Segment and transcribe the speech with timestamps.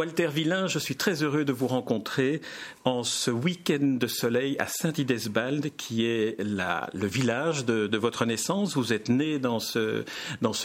[0.00, 2.40] Walter Villain, je suis très heureux de vous rencontrer
[2.86, 8.78] en ce week-end de soleil à Saint-Idesbald, qui est le village de, votre naissance.
[8.78, 10.04] Vous êtes né dans ce,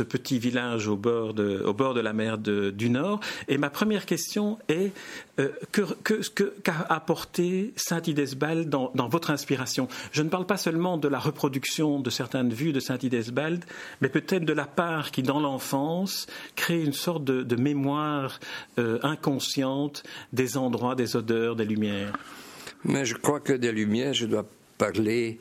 [0.04, 3.20] petit village au bord de la mer du Nord.
[3.50, 4.94] Et ma première question est
[5.40, 9.88] euh, qu'a apporté Saint-Idesbald dans, votre inspiration?
[10.12, 13.66] Je ne parle pas seulement de la reproduction de certaines vues de Saint-Idesbald,
[14.02, 18.40] mais peut-être de la part qui, dans l'enfance, crée une sorte de, mémoire
[18.80, 22.14] euh, inconsciente des endroits, des odeurs, des lumières.
[22.84, 24.46] Mais je crois que des lumières, je dois
[24.78, 25.40] parler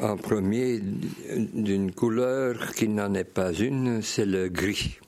[0.00, 4.98] en premier d'une couleur qui n'en est pas une, c'est le gris.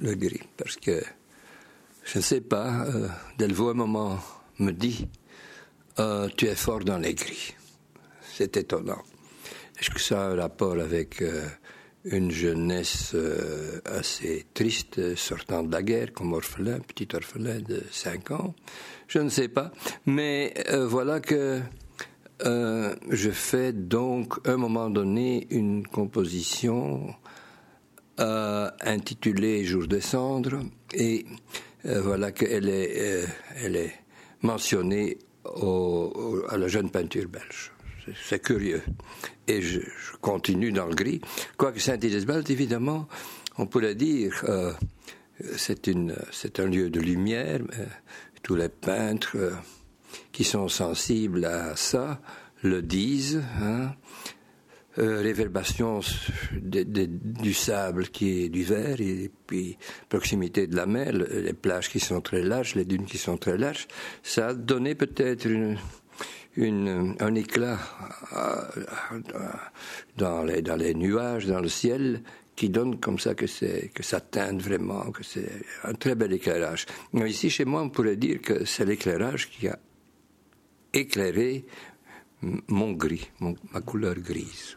[0.00, 1.02] Le gris, parce que
[2.04, 4.18] je ne sais pas, euh, Delvaux un moment
[4.58, 5.08] me dit
[5.98, 7.14] euh, Tu es fort dans les.
[8.34, 9.02] C'est étonnant.
[9.78, 11.42] Est-ce que ça a un rapport avec euh,
[12.04, 18.30] une jeunesse euh, assez triste sortant de la guerre comme orphelin, petit orphelin de 5
[18.30, 18.54] ans?
[19.08, 19.72] Je ne sais pas.
[20.06, 20.54] Mais
[20.86, 21.60] voilà que
[22.44, 27.14] je fais donc à un moment donné une composition
[28.18, 30.60] intitulée Jour de cendre
[30.94, 31.24] et
[31.86, 33.92] euh, voilà qu'elle est, euh, elle est
[34.42, 37.72] mentionnée à la jeune peinture belge.
[38.28, 38.82] C'est curieux.
[39.48, 39.80] Et je,
[40.20, 41.20] continue dans le gris.
[41.56, 43.08] Quoique Saint-Idesbald, évidemment,
[43.58, 44.72] on pourrait dire, euh,
[45.56, 47.60] c'est un lieu de lumière.
[48.42, 49.36] tous les peintres
[50.32, 52.20] qui sont sensibles à ça
[52.62, 53.42] le disent.
[53.60, 53.92] Hein,
[54.98, 55.32] euh,
[56.56, 59.76] du sable qui est du vert et puis
[60.08, 63.56] proximité de la mer, les plages qui sont très larges, les dunes qui sont très
[63.56, 63.88] larges,
[64.22, 65.48] ça a donné peut-être
[66.58, 67.78] un éclat
[70.16, 72.22] dans les, nuages, dans le ciel,
[72.54, 75.48] qui donne comme ça que, ça teinte vraiment, que c'est
[75.84, 76.86] un très bel éclairage.
[77.14, 79.78] Ici, chez moi, on pourrait dire que c'est l'éclairage qui a
[80.92, 81.64] éclairé
[82.68, 84.76] mon gris, ma couleur grise.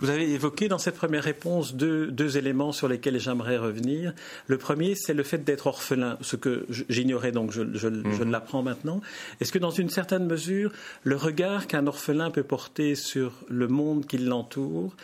[0.00, 4.12] Vous avez évoqué dans cette première réponse deux, éléments sur lesquels j'aimerais revenir.
[4.46, 8.30] Le premier, c'est le fait d'être orphelin, ce que j'ignorais donc, je, je, mhm.
[8.30, 9.00] l'apprends maintenant.
[9.40, 10.72] Est-ce que dans une certaine mesure,
[11.04, 14.94] le regard qu'un orphelin peut porter sur le monde qui l'entoure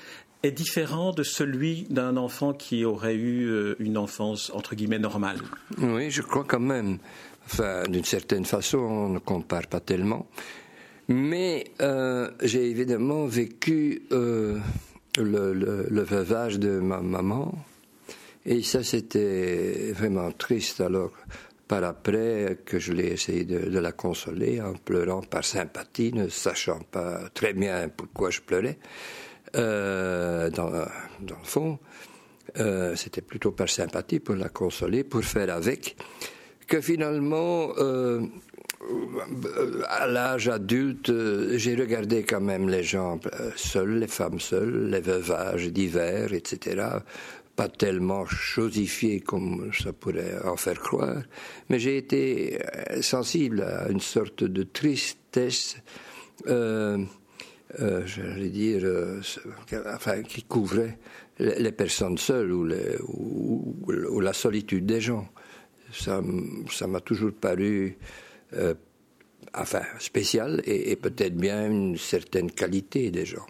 [0.42, 5.38] est différent de celui d'un enfant qui aurait eu euh, une enfance entre guillemets normale?
[5.78, 6.98] Oui, je crois quand même.
[7.46, 10.26] Enfin, d'une certaine façon, on ne compare pas tellement.
[11.08, 14.58] Mais euh, j'ai évidemment vécu euh,
[15.16, 17.54] le, le, veuvage de ma maman.
[18.44, 20.80] Et ça, c'était vraiment triste.
[20.82, 21.12] Alors,
[21.66, 26.80] par après, que je l'ai essayé de, la consoler en pleurant par sympathie, ne sachant
[26.90, 28.78] pas très bien pourquoi je pleurais,
[29.56, 31.78] euh, dans, dans, le fond.
[32.58, 35.96] Euh, c'était plutôt par sympathie pour la consoler, pour faire avec,
[36.66, 38.20] que finalement, euh,
[39.88, 41.12] à l'âge adulte,
[41.56, 46.86] j'ai regardé quand même les gens euh, seuls, les femmes seules, les veuvages d'hiver, etc.
[47.56, 51.22] Pas tellement chosifiés comme ça pourrait en faire croire,
[51.68, 55.76] mais j'ai été euh, sensible à une sorte de tristesse,
[56.46, 56.98] euh,
[57.80, 58.86] euh j'allais dire,
[59.92, 60.98] enfin, qui couvrait
[61.38, 62.66] les personnes seules ou,
[63.86, 65.28] ou la solitude des gens.
[65.92, 66.20] Ça
[66.86, 67.98] m'a toujours paru
[68.54, 68.74] euh,
[69.54, 73.46] enfin, spécial et, peut-être bien une certaine qualité des gens.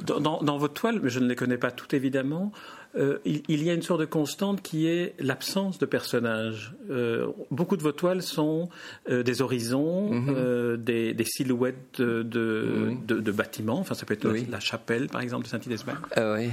[0.00, 2.52] Dans, dans, votre toile, mais je ne les connais pas toutes évidemment,
[2.96, 6.74] euh, il, y a une sorte de constante qui est l'absence de personnages.
[6.88, 8.70] Euh, beaucoup de vos toiles sont
[9.10, 10.76] des horizons, mhm.
[10.78, 13.80] des, silhouettes de, de, bâtiments.
[13.80, 15.98] Enfin, ça peut être la chapelle, par exemple, de Saint-Idesbald.
[16.16, 16.48] Ah oui.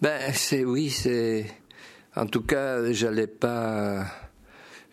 [0.00, 1.44] Ben, c'est oui, c'est.
[2.16, 4.06] En tout cas, j'allais pas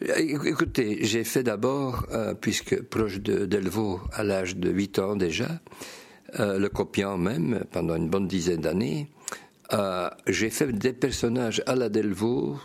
[0.02, 5.62] Écoutez, j'ai fait d'abord, euh, puisque proche de Delvaux à l'âge de 8 ans déjà,
[6.40, 9.10] euh, le copiant même pendant une bonne dizaine d'années,
[9.72, 12.60] euh, j'ai fait des personnages à la Delvaux,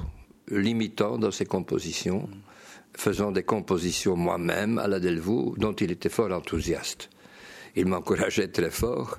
[0.49, 2.29] limitant dans ses compositions,
[2.97, 7.11] faisant des compositions moi-même à la Delvaux, dont il était fort enthousiaste.
[7.77, 9.19] Il m'encourageait très fort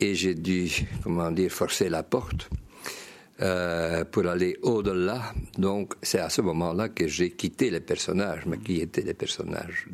[0.00, 0.70] et j'ai dû,
[1.02, 2.48] comment dire, forcer la porte
[3.42, 5.32] euh, pour aller au-delà.
[5.58, 9.86] Donc, c'est à ce moment-là que j'ai quitté les personnages, mais qui étaient les personnages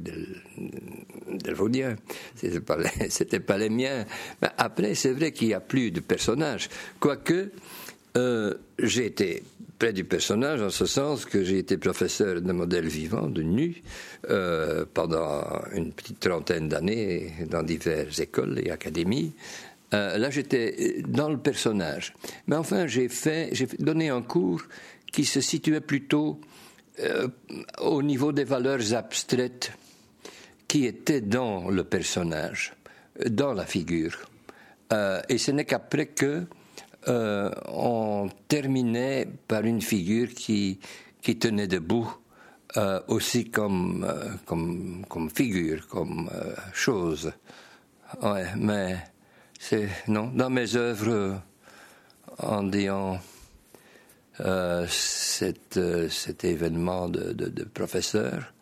[2.60, 4.04] pas, les, c'était pas les miens.
[4.42, 6.68] Mais après, c'est vrai qu'il n'y a plus de personnages.
[7.00, 7.50] Quoique,
[8.16, 9.42] euh, j'ai été
[9.78, 13.82] près du personnage en ce sens que j'ai été professeur de modèles vivants, de nu,
[14.30, 15.42] euh, pendant
[15.74, 19.34] une petite trentaine d'années dans diverses écoles et académies.
[19.94, 22.14] Euh, là, j'étais dans le personnage.
[22.46, 24.62] Mais enfin, j'ai fait, j'ai donné un cours
[25.12, 26.40] qui se situait plutôt
[27.78, 29.72] au niveau des valeurs abstraites
[30.66, 32.72] qui étaient dans le personnage,
[33.28, 34.16] dans la figure.
[35.28, 36.46] et ce n'est qu'après que
[37.06, 40.80] on terminait par une figure qui,
[41.20, 42.10] qui tenait debout
[43.08, 44.06] aussi comme,
[44.46, 46.30] comme, figure, comme
[46.72, 47.30] chose.
[48.56, 48.96] Mais
[50.08, 51.40] non dans mes œuvres
[52.38, 53.18] en disant
[54.40, 58.52] euh, cet, euh, cet, événement de, professeur.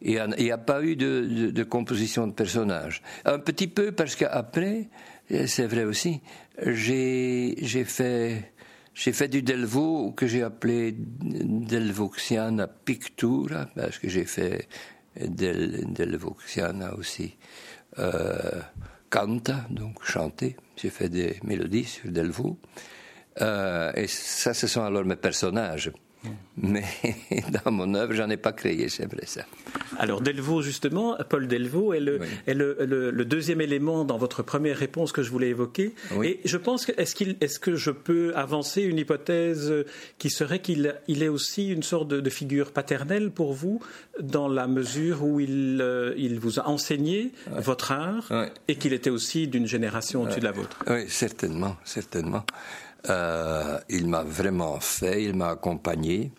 [0.00, 3.02] Il n'y a, pas eu de, composition de personnage.
[3.24, 4.88] Un petit peu parce qu'après,
[5.28, 6.20] c'est vrai aussi,
[6.64, 8.52] j'ai fait
[8.94, 14.66] j'ai fait du Delvaux que j'ai appelé Delvoxiana Pictura parce que j'ai fait
[15.20, 16.18] Del,
[16.96, 17.36] aussi.
[17.98, 18.60] Euh,
[19.10, 20.56] canta, donc chanter.
[20.76, 22.58] J'ai fait des mélodies sur Delvaux.
[23.40, 25.92] Euh, et ça, ce sont alors mes personnages.
[26.56, 26.84] Mais
[27.64, 29.42] dans mon œuvre, j'en ai pas créé, c'est vrai ça.
[29.98, 35.12] Alors Delvaux, justement, Paul Delvaux est, le, est le, deuxième élément dans votre première réponse
[35.12, 35.94] que je voulais évoquer.
[36.22, 39.72] Et je pense que est-ce qu'il, est-ce que je peux avancer une hypothèse
[40.18, 43.80] qui serait qu'il il est aussi une sorte de, figure paternelle pour vous,
[44.20, 48.30] dans la mesure où il, euh, il vous a enseigné votre art
[48.68, 50.84] et qu'il était aussi d'une génération au-dessus de la vôtre?
[50.88, 52.44] Oui, certainement, certainement.
[53.08, 56.30] Euh, il m'a vraiment fait, il m'a accompagné.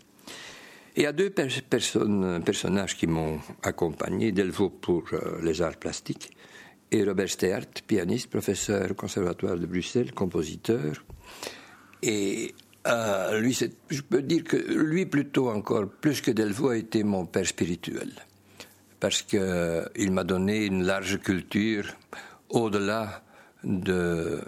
[0.95, 6.36] Il y a deux personnages qui m'ont accompagné, Delvaux pour euh, les arts plastiques
[6.92, 11.06] et Robert Steart, pianiste, professeur au Conservatoire de Bruxelles, compositeur.
[12.01, 12.54] Et
[12.88, 13.57] euh, lui,
[13.89, 18.10] je peux dire que lui, plutôt encore, plus que Delvaux, a été mon père spirituel.
[19.00, 21.86] Parce qu'il m'a donné une large culture
[22.50, 23.24] au-delà
[23.64, 24.42] de,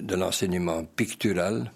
[0.00, 1.70] de l'enseignement pictural.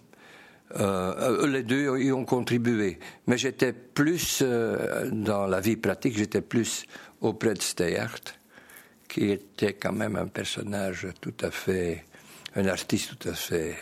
[0.78, 2.99] Euh, les deux y ont contribué.
[3.26, 6.87] Mais j'étais plus euh, dans la vie pratique, j'étais plus
[7.20, 8.38] auprès de Steyart,
[9.08, 12.05] qui était quand même un personnage tout à fait,
[12.56, 13.76] un artiste tout à fait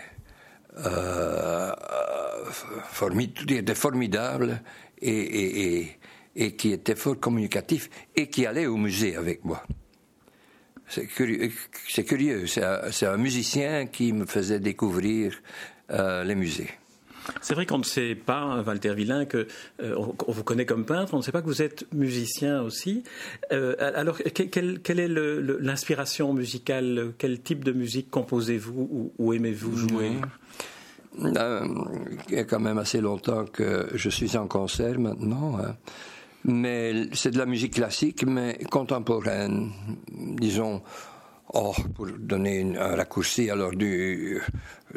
[0.77, 1.73] euh,
[3.73, 4.61] formidable
[5.01, 5.97] et,
[6.37, 9.63] et qui était fort communicatif et qui allait au musée avec moi.
[10.89, 11.51] C'est curieux.
[11.89, 12.47] C'est curieux.
[12.47, 15.35] C'est un, musicien qui me faisait découvrir
[15.91, 16.71] euh, les musées.
[17.41, 19.47] C'est vrai qu'on ne sait pas, Walter Villain, que
[19.83, 23.03] euh, on, vous connaît comme peintre, on ne sait pas que vous êtes musicien aussi.
[23.51, 27.13] Euh, alors, quelle, est l'inspiration musicale?
[27.17, 30.13] Quel type de musique composez-vous ou, aimez-vous jouer?
[31.19, 31.33] Il
[32.31, 35.59] y a quand même assez longtemps que je suis en concert maintenant.
[35.59, 35.77] Hein
[36.45, 39.73] mais c'est de la musique classique, mais contemporaine,
[40.11, 40.83] disons.
[41.95, 44.41] Pour donner un raccourci, alors du,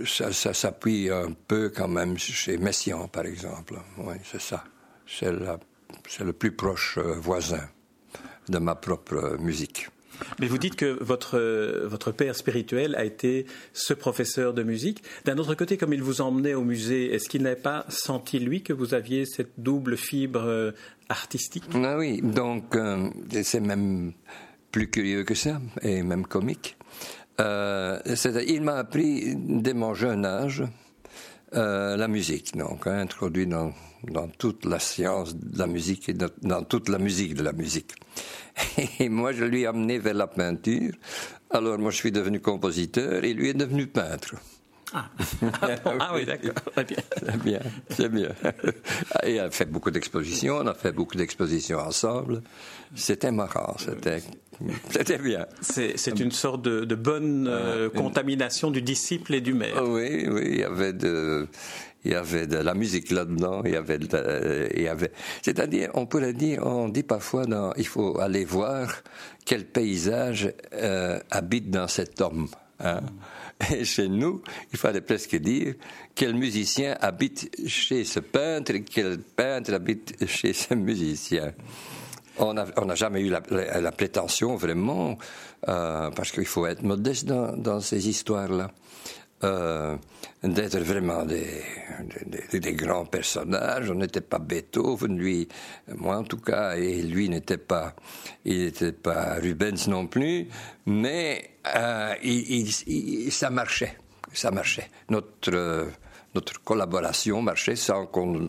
[0.06, 3.76] ça, ça s'appuie un peu quand même chez Messiaen, par exemple.
[4.00, 4.64] Oui, c'est ça.
[5.06, 7.70] C'est le plus proche euh, voisin
[8.50, 9.88] de ma propre musique.
[10.40, 11.40] Mais vous dites que votre,
[11.86, 15.04] votre père spirituel a été ce professeur de musique.
[15.26, 18.62] D'un autre côté, comme il vous emmenait au musée, est-ce qu'il n'avait pas senti, lui,
[18.62, 20.72] que vous aviez cette double fibre euh,
[21.10, 21.64] artistique?
[21.74, 23.10] Ah Oui, donc euh,
[23.44, 24.14] c'est même
[24.72, 26.78] plus curieux que ça, et même comique.
[27.40, 28.00] Euh,
[28.48, 30.64] il m'a appris dès mon jeune âge
[31.52, 33.74] la musique, donc hein, introduit dans,
[34.04, 37.94] dans toute la science de la musique et dans toute la musique de la musique.
[39.00, 40.94] Et moi, je lui ai amené vers la peinture.
[41.50, 44.36] Alors, moi, je suis devenu compositeur et lui est devenu peintre.
[44.94, 45.10] Ah,
[46.00, 46.54] ah, oui, d'accord.
[46.74, 46.98] Très bien.
[47.20, 48.30] C'est bien, c'est bien.
[49.24, 52.42] Et il a fait beaucoup d'expositions, on a fait beaucoup d'expositions ensemble.
[52.96, 54.22] C'était marrant, c'était,
[54.90, 55.46] c'était bien.
[55.62, 59.84] C'est, une sorte de, bonne euh, contamination du disciple et du maître.
[59.84, 61.48] Oui, oui, il y avait de,
[62.06, 64.00] il y avait de la musique là-dedans, il y avait,
[64.76, 69.04] il y avait, c'est-à-dire, on pourrait dire, on dit parfois, dans, il faut aller voir
[69.44, 72.48] quel paysage euh, habite dans cet homme.
[72.80, 73.02] Hein.
[73.72, 75.76] Et chez nous, il fallait presque dire
[76.14, 81.54] quel musicien habite chez ce peintre et quel peintre habite chez ce musicien.
[82.40, 85.18] On n'a jamais eu la, prétention vraiment,
[85.68, 88.72] euh, parce qu'il faut être modeste dans, dans ces histoires-là.
[89.44, 89.96] Euh,
[90.44, 93.92] d'être vraiment des, grands personnages.
[93.92, 95.48] On n'était pas Beethoven, lui,
[95.96, 97.96] moi en tout cas, et lui n'était pas,
[98.46, 100.48] il n'était pas Rubens non plus,
[100.86, 102.14] mais euh,
[103.30, 103.98] ça marchait,
[104.34, 104.90] ça marchait.
[105.10, 105.88] Notre
[106.36, 108.48] notre collaboration marchait sans qu'on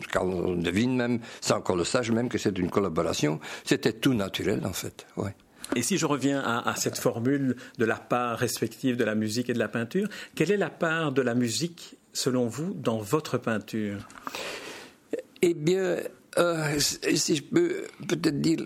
[0.55, 3.39] devine même, sans qu'on le sache même que c'est une collaboration.
[3.63, 5.07] C'était tout naturel en fait.
[5.17, 5.33] Ouais.
[5.75, 9.53] Et si je reviens à, cette formule de la part respective de la musique et
[9.53, 14.07] de la peinture, quelle est la part de la musique, selon vous, dans votre peinture?
[15.41, 15.97] Eh bien,
[16.79, 18.59] si je peux peut-être dire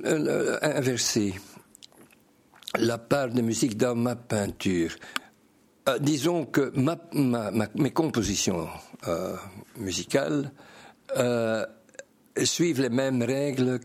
[0.62, 1.34] inverser
[2.78, 4.96] la part de musique dans ma peinture.
[6.00, 6.72] disons que
[7.76, 8.68] mes compositions
[9.78, 10.52] musicales
[12.44, 13.80] suivent les mêmes règles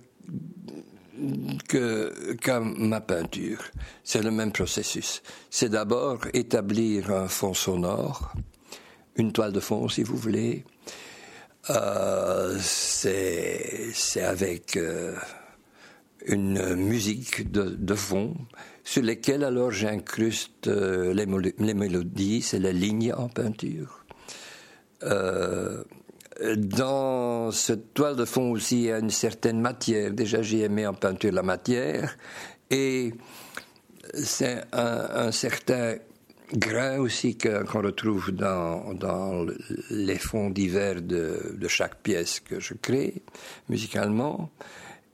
[1.69, 3.63] que, ma peinture.
[4.05, 5.23] C'est le même processus.
[5.51, 8.33] C'est d'abord établir un fond sonore,
[9.17, 10.65] une toile de fond si vous voulez.
[11.71, 15.15] Euh, c'est, avec euh,
[16.25, 18.35] une musique de, de, fond
[18.85, 21.27] sur lesquelles alors j'incruste euh, les,
[21.59, 24.07] les, mélodies, c'est les lignes en peinture.
[26.57, 30.13] Dans cette toile de fond aussi, il y a une certaine matière.
[30.13, 32.17] Déjà, j'ai aimé en peinture la matière.
[32.71, 33.13] Et
[34.15, 35.97] c'est un, certain
[36.53, 39.47] grain aussi qu'on retrouve dans, dans,
[39.91, 43.23] les fonds divers de, de, chaque pièce que je crée
[43.69, 44.51] musicalement.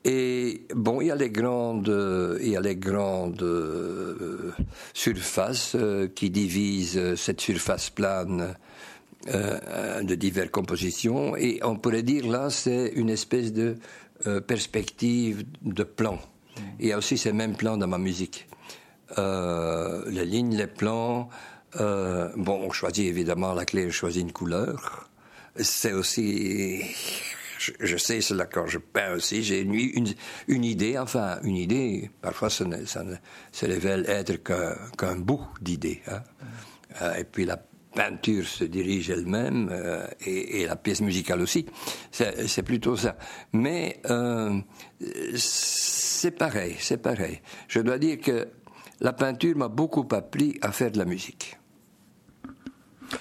[0.04, 4.52] Et bon, il y a les grandes, il y a les grandes euh,
[4.92, 8.54] surfaces euh, qui divisent cette surface plane
[9.28, 11.34] euh, de diverses compositions.
[11.34, 13.76] Et on pourrait dire là, c'est une espèce de
[14.26, 16.18] euh, perspective de plan.
[16.78, 18.46] Il y a aussi ces mêmes plans dans ma musique.
[19.16, 21.30] Euh, les lignes, les plans.
[21.74, 25.08] bon, on choisit évidemment la clé, je choisis une couleur.
[25.56, 26.82] C'est aussi
[27.58, 30.14] je, sais cela quand je peins aussi, j'ai une, une,
[30.48, 33.14] une, idée, enfin une idée, parfois ça ne, ça ne
[33.52, 34.36] se révèle être
[34.98, 36.02] qu'un bout d'idée.
[36.08, 37.12] Hein.
[37.16, 37.56] et puis la
[37.94, 41.66] peinture se dirige elle-même euh, et, la pièce musicale aussi.
[42.10, 43.16] C'est plutôt ça.
[43.52, 44.58] Mais euh,
[45.36, 47.40] c'est pareil, c'est pareil.
[47.68, 48.48] Je dois dire que
[49.00, 51.56] la peinture m'a beaucoup appris à faire de la musique.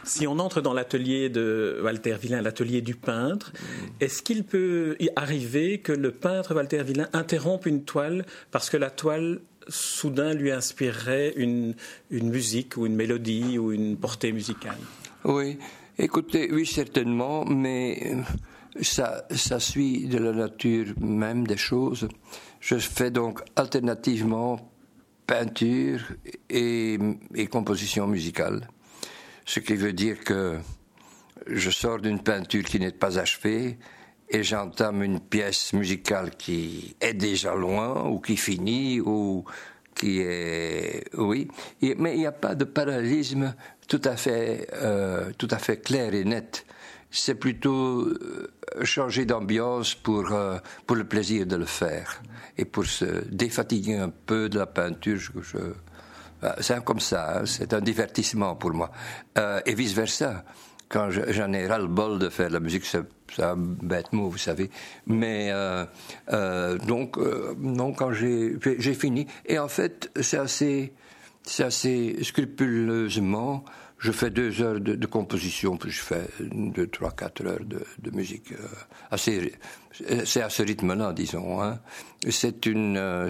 [0.04, 3.54] Si on entre dans l'atelier de Walter Villain, l'atelier du peintre,
[4.00, 8.78] est-ce qu'il peut y arriver que le peintre Walter Villain interrompe une toile parce que
[8.78, 11.76] la toile soudain lui inspirerait une,
[12.10, 14.78] une musique ou une mélodie ou une portée musicale
[15.24, 15.58] Oui,
[15.98, 18.22] écoutez, oui, certainement, mais euh,
[18.82, 22.08] ça, ça suit de la nature même des choses.
[22.60, 24.72] Je fais donc alternativement
[25.28, 26.02] peinture
[26.50, 26.98] et,
[27.36, 28.68] et composition musicale.
[29.46, 30.58] Ce qui veut dire que
[31.48, 33.78] je sors d'une peinture qui n'est pas achevée
[34.30, 39.46] et j'entame une pièce musicale qui est déjà loin ou qui finit ou
[39.94, 41.48] qui est oui.
[41.82, 43.54] Mais il n'y a pas de parallélisme
[43.88, 46.66] tout à fait euh, tout à fait clair et net.
[47.12, 48.52] C'est plutôt euh,
[48.84, 52.22] changer d'ambiance pour euh, pour le plaisir de le faire.
[52.58, 55.60] Et pour se défatiguer un peu de la peinture je,
[56.60, 58.92] c'est comme ça hein, c'est un divertissement pour moi.
[59.66, 60.44] Et vice versa
[60.94, 63.02] quand j'en ai ras le bol de faire de la musique, c'est
[63.40, 64.70] un bête mot, vous savez.
[65.08, 65.86] Mais euh,
[66.32, 70.94] euh, donc, euh, non, quand j'ai fini, et en fait, c'est assez,
[71.58, 73.66] assez scrupuleusement.
[73.98, 78.12] Je fais deux heures de, composition, puis je fais deux, trois, quatre heures de, de
[78.12, 78.54] musique.
[79.10, 79.54] assez,
[80.26, 81.64] c'est à ce rythme-là, disons.
[81.64, 81.80] Hein.
[82.30, 83.30] C'est une,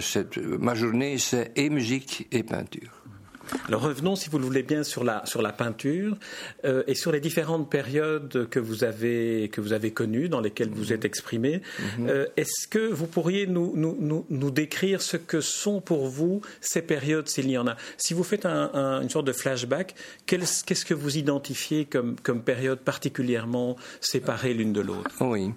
[0.58, 3.03] ma journée, c'est et musique et peinture.
[3.68, 6.16] Alors revenons, si vous le voulez bien, sur la, sur la peinture
[6.64, 10.70] euh, et sur les différentes périodes que vous avez, que vous avez connues, dans lesquelles
[10.70, 11.62] vous êtes exprimé.
[11.98, 12.08] Mhm.
[12.08, 16.82] Euh, est-ce que vous pourriez nous, nous, nous, décrire ce que sont pour vous ces
[16.82, 17.76] périodes, s'il y en a?
[17.96, 19.94] Si vous faites un, une sorte de flashback,
[20.26, 25.10] qu'est-ce que vous identifiez comme, comme période particulièrement séparée l'une de l'autre?
[25.20, 25.52] Oui.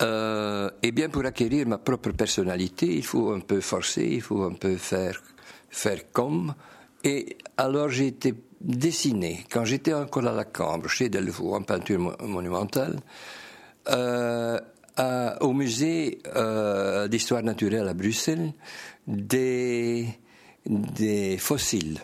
[0.00, 4.42] Euh, eh bien, pour acquérir ma propre personnalité, il faut un peu forcer, il faut
[4.42, 5.20] un peu faire,
[5.70, 6.54] faire comme.
[7.04, 12.16] Et alors j'ai été dessiné, quand j'étais encore à la Cambre, chez Delvaux, en peinture
[12.20, 12.96] monumentale,
[13.88, 14.58] euh,
[15.40, 18.52] au musée euh, d'histoire naturelle à Bruxelles,
[19.06, 20.08] des,
[20.66, 22.00] des fossiles.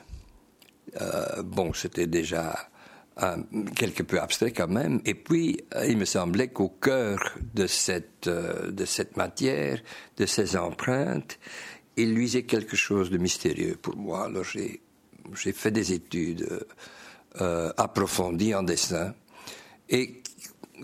[1.01, 2.55] Euh, bon, c'était déjà
[3.75, 5.01] quelque peu abstrait quand même.
[5.05, 7.19] Et puis, il me semblait qu'au cœur
[7.55, 9.81] de cette, de cette matière,
[10.17, 11.39] de ces empreintes,
[11.97, 14.27] il luisait quelque chose de mystérieux pour moi.
[14.27, 14.45] Alors
[15.35, 16.67] j'ai fait des études
[17.41, 19.15] euh, approfondies en dessin.
[19.89, 20.23] Et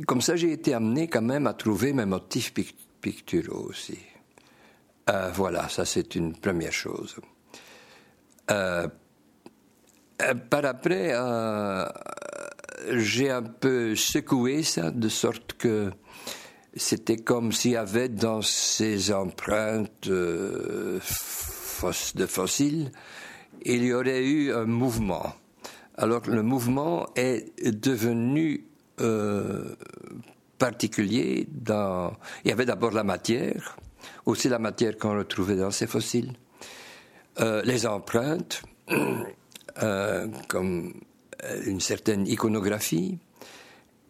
[0.07, 2.53] comme ça, j'ai été amené quand même à trouver mes motifs
[3.01, 3.99] picturaux aussi.
[5.09, 7.17] Euh, voilà, ça c'est une première chose.
[8.51, 8.89] Euh,
[10.51, 11.15] par après,
[12.91, 15.91] j'ai un peu secoué ça, de sorte que
[16.75, 22.91] c'était comme s'il y avait dans ces empreintes de fossiles
[23.63, 25.35] il y aurait eu un mouvement.
[25.97, 28.65] Alors le mouvement est devenu
[29.01, 29.75] euh,
[30.59, 31.47] particulier.
[31.49, 33.77] Il y avait d'abord la matière,
[34.27, 36.33] aussi la matière qu'on retrouvait dans ces fossiles,
[37.41, 38.63] euh, les empreintes,
[39.83, 40.93] euh, comme
[41.67, 43.19] une certaine iconographie,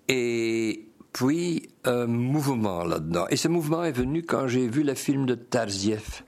[0.08, 3.26] et puis un mouvement là-dedans.
[3.30, 6.22] Et ce mouvement est venu quand j'ai vu le film de Tarziev,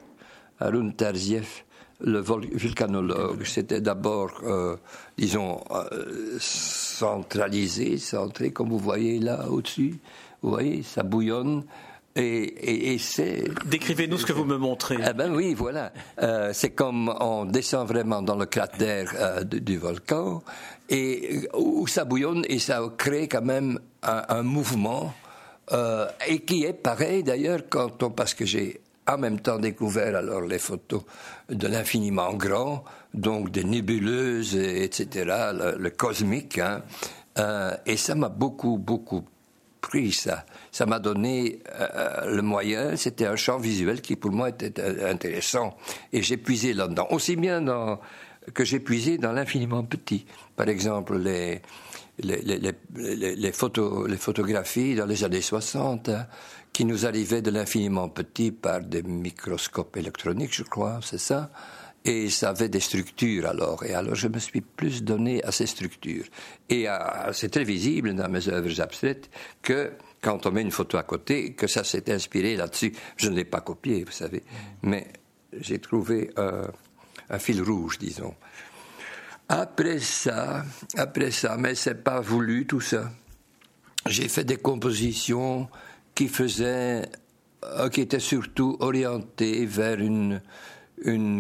[0.61, 1.64] Arun Tarziev,
[2.02, 3.44] le volcanologue.
[3.44, 4.76] C'était d'abord, euh,
[5.16, 9.99] disons, euh, centralisé, centré, comme vous voyez là au-dessus.
[10.42, 11.64] Vous voyez, ça bouillonne.
[12.14, 13.44] Et, et, c'est.
[13.64, 14.99] Décrivez-nous ce que vous me montrez.
[15.09, 15.92] Eh ben oui, voilà.
[16.21, 20.42] Euh, c'est comme on descend vraiment dans le cratère du, volcan
[20.90, 25.14] et où ça bouillonne et ça crée quand même un, un mouvement
[25.71, 30.16] euh, et qui est pareil d'ailleurs quand on parce que j'ai en même temps découvert
[30.16, 31.02] alors les photos
[31.49, 36.59] de l'infiniment grand, donc des nébuleuses, etc., le, cosmique.
[36.59, 36.82] Hein.
[37.38, 39.25] Euh, et ça m'a beaucoup, beaucoup
[39.80, 40.44] pris, ça.
[40.71, 45.11] Ça m'a donné euh, le moyen, c'était un champ visuel qui pour moi était euh,
[45.11, 45.76] intéressant.
[46.12, 47.99] Et j'ai puisé là-dedans, aussi bien
[48.54, 50.26] que j'ai puisé dans l'infiniment petit.
[50.56, 51.61] Par exemple, les,
[53.52, 56.11] photos, les photographies dans les années 60,
[56.73, 61.50] qui nous arrivait de l'infiniment petit par des microscopes électroniques, je crois, c'est ça.
[62.05, 63.85] Et ça avait des structures alors.
[63.85, 66.25] Et alors je me suis plus donné à ces structures.
[66.69, 66.87] Et
[67.33, 69.31] c'est très visible dans mes œuvres abstraites
[69.62, 72.93] que quand on met une photo à côté, que ça s'est inspiré là-dessus.
[73.17, 74.43] Je ne l'ai pas copié, vous savez.
[74.83, 75.12] Mais
[75.61, 78.35] j'ai trouvé un fil rouge, disons.
[79.49, 80.64] Après ça,
[80.97, 83.12] après ça, mais c'est pas voulu tout ça.
[84.07, 85.69] J'ai fait des compositions
[86.14, 87.09] qui faisait,
[87.64, 90.40] euh, qui était surtout orienté vers une,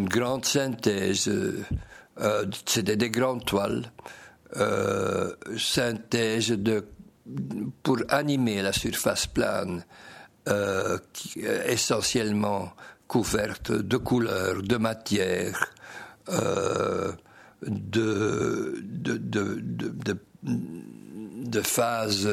[0.08, 1.28] grande synthèse.
[2.20, 3.92] Euh, c'était des grandes toiles,
[4.56, 6.84] euh, synthèse de,
[7.82, 9.84] pour animer la surface plane,
[11.68, 12.72] essentiellement
[13.06, 15.72] couverte de couleurs, de matière,
[16.28, 17.14] de,
[17.62, 22.28] de, de, de, de phases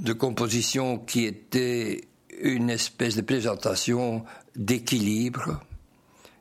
[0.00, 2.00] de composition qui était
[2.40, 4.24] une espèce de présentation
[4.56, 5.60] d'équilibre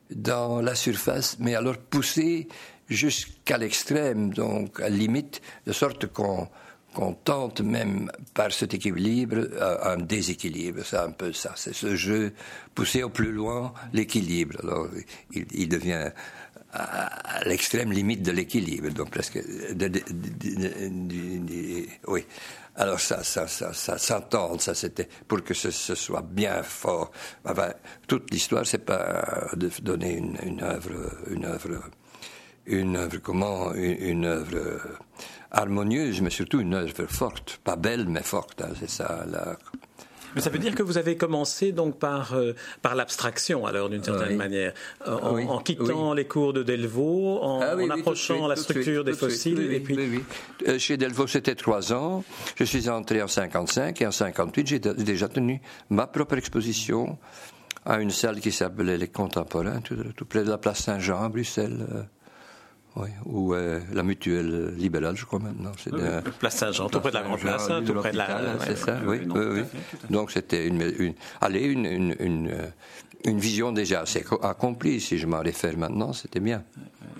[0.09, 2.47] dans la surface, mais alors poussée
[2.89, 6.47] jusqu'à l'extrême, donc à la limite, de sorte qu'on
[7.23, 9.47] tente même par cet équilibre
[9.83, 10.81] un déséquilibre.
[10.83, 11.53] C'est un peu ça.
[11.55, 12.33] C'est ce jeu
[12.73, 14.57] poussé au plus loin, l'équilibre.
[14.63, 14.87] Alors,
[15.31, 16.11] il, devient
[16.73, 19.39] à, l'extrême limite de l'équilibre, donc presque.
[22.07, 22.25] oui.
[22.79, 27.11] Alors ça, ça, ça, ça s'entend, ça c'était pour que ce, soit bien fort.
[27.43, 27.73] Enfin,
[28.07, 31.81] toute l'histoire, c'est pas de donner une, une œuvre, une œuvre,
[32.65, 34.79] une œuvre comment, une, œuvre
[35.51, 38.61] harmonieuse, mais surtout une œuvre forte, pas belle mais forte.
[38.61, 39.25] Hein, c'est ça.
[39.29, 39.57] La,
[40.35, 44.03] mais ça veut dire que vous avez commencé donc par, euh, par l'abstraction, alors, d'une
[44.03, 44.73] certaine manière,
[45.05, 49.71] en, en quittant les cours de Delvaux, en, ah approchant la structure des fossiles.
[49.71, 49.97] et puis...
[50.67, 52.23] Euh, chez Delvaux, c'était trois ans.
[52.55, 57.17] Je suis entré en 55 et en 58, j'ai déjà tenu ma propre exposition
[57.85, 61.29] à une salle qui s'appelait Les Contemporains, tout, tout, près de la place Saint-Jean à
[61.29, 62.07] Bruxelles.
[62.99, 65.71] Oui, ou euh, la mutuelle libérale, je crois maintenant.
[65.77, 65.91] C'est
[66.39, 68.59] place Saint-Jean, tout près de la Grande Place, tout près de la.
[68.65, 69.61] C'est ça, oui, oui, oui.
[70.09, 72.67] Donc c'était une, une, allez, une, une, une, euh,
[73.25, 74.99] une vision déjà assez accomplie.
[74.99, 76.63] Si je m'en réfère maintenant, c'était bien.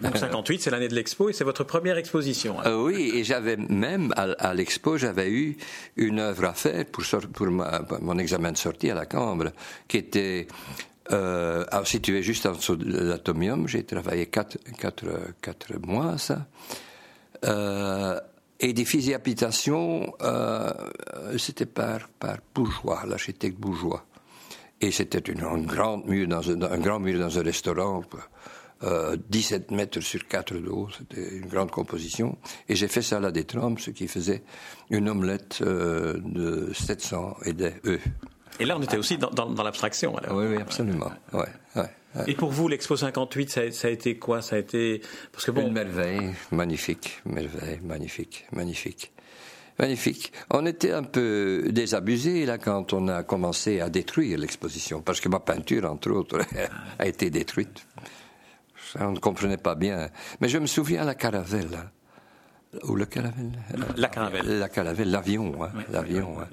[0.01, 2.55] Donc 58, c'est l'année de l'expo et c'est votre première exposition.
[2.65, 5.57] Euh, oui, et j'avais même à, à l'expo, j'avais eu
[5.97, 9.51] une œuvre à faire pour, pour mon examen de sortie à la Cambre,
[9.87, 10.47] qui était
[11.11, 15.05] euh, alors, situé juste en dessous de l'atomium, j'ai travaillé quatre, quatre,
[15.41, 16.47] quatre mois, ça.
[17.45, 18.19] Euh,
[18.59, 18.73] et
[19.13, 20.71] habitation, euh,
[21.37, 24.05] c'était par, par bourgeois, l'architecte bourgeois.
[24.81, 28.01] Et c'était un grand mur dans un, un, grand mur dans un restaurant,
[28.83, 32.37] euh, 17 mètres sur 4 de haut, c'était une grande composition.
[32.69, 34.43] Et j'ai fait ça à la détrempe, ce qui faisait
[34.89, 38.01] une omelette euh, de 700 et des œufs.
[38.59, 40.15] Et là, on était aussi dans, dans, l'abstraction.
[40.31, 41.11] Oui, oui, absolument.
[41.31, 41.45] Ouais,
[41.75, 44.41] ouais, Et pour vous, l'Expo 58, ça, ça, a été quoi?
[44.41, 49.13] Ça a été parce que bon, une merveille, magnifique, merveille, magnifique, magnifique.
[49.79, 50.33] Magnifique.
[50.49, 55.29] On était un peu désabusé là quand on a commencé à détruire l'exposition, parce que
[55.29, 56.39] ma peinture, entre autres,
[56.99, 57.87] a été détruite.
[58.99, 60.09] on ne comprenait pas bien.
[60.41, 61.91] Mais je me souviens la caravelle.
[62.83, 63.51] Ou le caravelle?
[63.95, 64.59] La caravelle.
[64.59, 65.63] La caravelle, l'avion.
[65.63, 66.39] Hein, l'avion.
[66.41, 66.47] Hein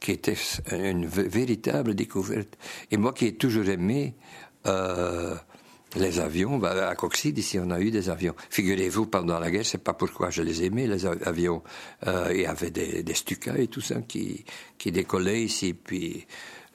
[0.00, 0.36] qui était
[0.72, 2.56] une véritable découverte.
[2.90, 4.16] Et moi qui ai toujours aimé
[4.66, 5.36] euh,
[5.94, 8.34] Les avions, bah, à Coxide, ici, on a eu des avions.
[8.48, 11.62] Figurez-vous, pendant la guerre, c'est pas pourquoi je les aimais, les avions.
[12.06, 13.14] Euh, il y avait des, des
[13.58, 14.44] et tout ça qui,
[14.78, 15.74] qui décollaient ici.
[15.74, 16.26] Puis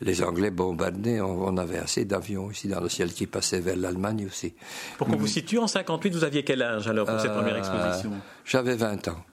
[0.01, 1.21] les Anglais bombardaient.
[1.21, 4.53] On, avait assez d'avions ici dans le ciel qui passaient vers l'Allemagne aussi.
[4.97, 7.57] Pour qu'on vous situe, en 58, vous aviez quel âge alors pour cette euh, première
[7.57, 8.11] exposition?
[8.43, 9.25] J'avais 20 ans.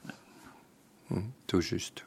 [1.11, 2.05] Hum, tout juste.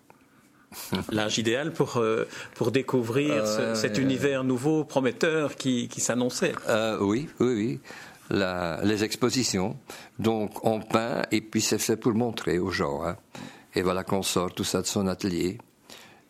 [1.11, 6.53] L'âge idéal pour, euh, pour découvrir euh, cet univers nouveau, prometteur qui, qui s'annonçait.
[6.67, 7.79] Euh, oui, oui, oui.
[8.29, 9.77] La, les expositions.
[10.17, 13.03] Donc on peint et puis c'est fait pour montrer aux gens.
[13.03, 13.17] Hein.
[13.75, 15.59] Et voilà qu'on sort tout ça de son atelier.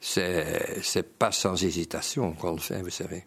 [0.02, 3.26] C'est pas sans hésitation qu'on le fait, vous savez.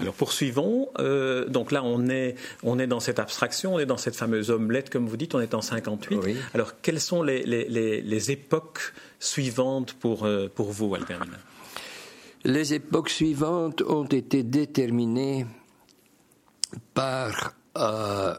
[0.00, 0.88] Alors poursuivons.
[0.98, 4.50] Euh, donc là, on est, on est dans cette abstraction, on est dans cette fameuse
[4.50, 6.20] omelette, comme vous dites, on est en 58.
[6.54, 11.36] Alors quelles sont les, les, les, époques suivantes pour, euh, pour vous, Alpermina
[12.44, 15.46] Les époques suivantes ont été déterminées
[16.94, 18.34] par euh,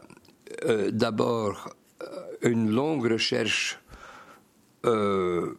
[0.90, 1.70] d'abord
[2.42, 3.78] une longue recherche
[4.84, 5.56] dont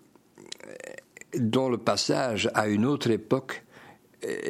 [1.69, 3.63] le passage à une autre époque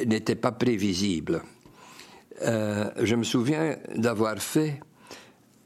[0.06, 1.42] n'était pas prévisible.
[2.42, 4.80] Euh, je me souviens d'avoir fait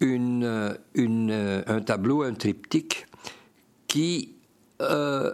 [0.01, 3.07] une, un tableau, un triptyque,
[3.87, 4.37] qui,
[4.81, 5.33] euh,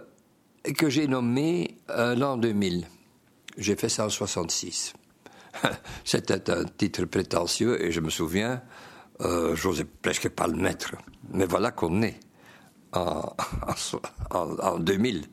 [0.77, 2.85] que j'ai nommé l'an 2000.
[3.57, 4.93] J'ai fait ça en 66.
[6.05, 8.61] C'était un titre prétentieux et je me souviens,
[9.21, 10.95] euh, j'osais presque pas le mettre.
[11.33, 12.19] Mais voilà qu'on est
[12.93, 13.35] en,
[14.31, 15.23] en, 2000,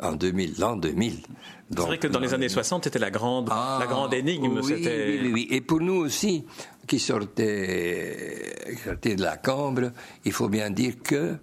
[0.00, 1.22] en 2000, l'an 2000.
[1.70, 4.60] C'est vrai que dans les années 60, c'était la grande, ah, la grande énigme.
[4.62, 6.44] Oui, oui, oui, Et pour nous aussi,
[6.86, 8.54] qui sortaient,
[9.02, 9.92] de la Cambre,
[10.24, 11.36] il faut bien dire que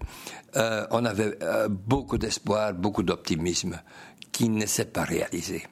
[0.56, 3.80] euh, on avait euh, beaucoup d'espoir, beaucoup d'optimisme,
[4.30, 5.64] qui ne s'est pas réalisé.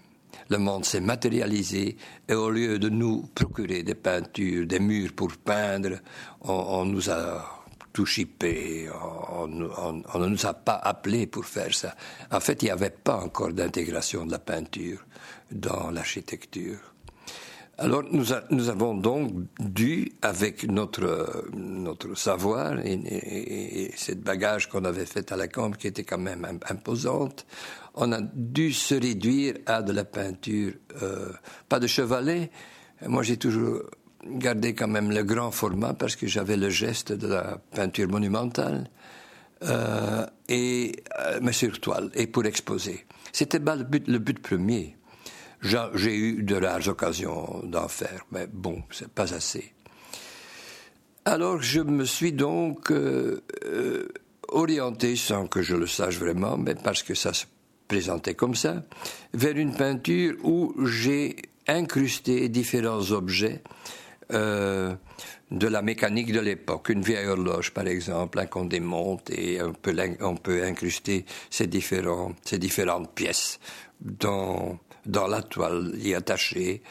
[0.49, 1.97] Le monde s'est matérialisé
[2.29, 6.01] et au lieu de nous procurer des peintures, des murs pour peindre,
[6.41, 7.60] on nous a
[7.93, 8.89] tout chippé.
[9.33, 11.95] On, ne nous a pas appelés pour faire ça.
[12.31, 15.05] En fait, il n'y avait pas encore d'intégration de la peinture
[15.51, 16.79] dans l'architecture.
[17.79, 25.33] Alors nous, avons donc dû, avec notre, notre savoir et, cette bagage qu'on avait fait
[25.33, 27.47] à la Cambre, qui était quand même imposante,
[27.95, 31.33] on a dû se réduire à de la peinture, euh,
[31.71, 32.51] pas de chevalet.
[33.07, 33.81] Moi, j'ai toujours
[34.25, 38.91] garder quand même le grand format parce que j'avais le geste de la peinture monumentale,
[39.63, 43.07] euh, et, euh, mais sur toile, et pour exposer.
[43.33, 44.97] C'était le but, le but premier.
[45.63, 49.75] J'ai eu de rares occasions d'en faire, mais bon, c'est pas assez.
[51.27, 53.43] Alors je me suis donc euh,
[54.49, 57.45] orienté, sans que je le sache vraiment, mais parce que ça se
[57.89, 58.85] présentait comme ça,
[59.35, 63.63] vers une peinture où j'ai incrusté différents objets
[64.33, 64.95] euh,
[65.51, 66.89] de la mécanique de l'époque.
[66.89, 73.59] Une vieille horloge, par exemple, hein, qu'on démonte et on peut, incruster ces, différentes pièces
[74.01, 76.83] dans, la toile y attacher.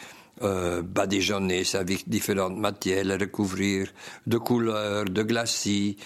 [0.41, 3.91] Euh, badigeonner avec différentes matières, recouvrir
[4.25, 5.97] de couleurs, de glacis,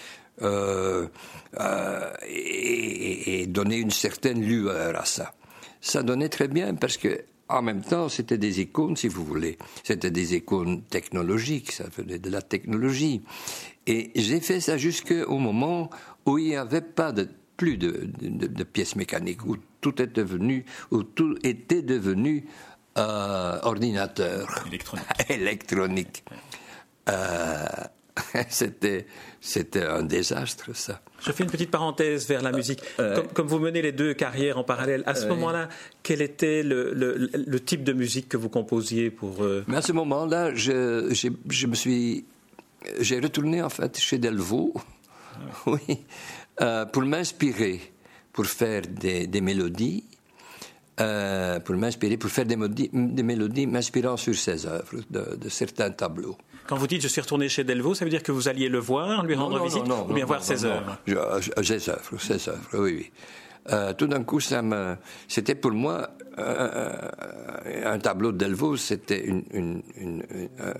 [0.42, 1.06] euh,
[1.60, 5.32] euh, et, donner une certaine lueur à ça.
[5.80, 9.58] Ça donnait très bien parce que en même temps, c'était des icônes, si vous voulez.
[9.82, 13.22] C'était des icônes technologiques, ça venait de la technologie.
[13.86, 15.90] Et j'ai fait ça jusqu'au moment
[16.26, 21.02] où il n'y avait pas de, plus de, pièces mécaniques, où tout était devenu, où
[21.02, 22.46] tout était devenu
[22.96, 24.64] euh, ordinateur.
[24.66, 25.06] Électronique.
[25.28, 26.24] Électronique.
[27.08, 27.66] Euh,
[28.48, 29.06] c'était,
[29.40, 31.00] c'était un désastre, ça.
[31.20, 32.80] Je fais une petite parenthèse vers la musique.
[33.00, 35.68] Euh, comme, vous menez les deux carrières en parallèle, à ce moment-là,
[36.02, 39.92] quel était le, le, type de musique que vous composiez pour euh, Mais à ce
[39.92, 41.12] moment-là, je,
[41.48, 42.24] je, me suis,
[43.00, 45.38] j'ai retourné en fait chez Delvaux, ah.
[45.66, 46.04] oui,
[46.60, 47.80] euh, pour m'inspirer,
[48.32, 50.04] pour faire des, des mélodies.
[50.96, 55.90] pour m'inspirer, pour faire des, mélodies, des mélodies m'inspirant sur ses œuvres, de, de certains
[55.90, 56.36] tableaux.
[56.66, 58.78] Quand vous dites je suis retourné chez Delvaux, ça veut dire que vous alliez le
[58.78, 60.98] voir, lui rendre visite, ou bien voir ses œuvres
[61.62, 63.12] Ses œuvres, ses œuvres, oui, oui.
[63.70, 64.96] Euh, tout d'un coup, ça me,
[65.26, 66.92] c'était pour moi euh,
[67.84, 70.22] un tableau de Delvaux, c'était une, une, une,
[70.60, 70.74] euh,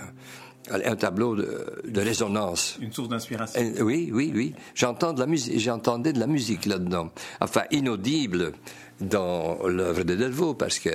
[0.69, 2.77] un tableau de, de, résonance.
[2.81, 3.61] Une source d'inspiration.
[3.81, 4.55] Oui, oui, oui.
[4.75, 7.11] J'entends de la musique, j'entendais de la musique là-dedans.
[7.41, 8.53] Enfin, inaudible
[9.01, 10.91] dans l'œuvre de Delvaux parce que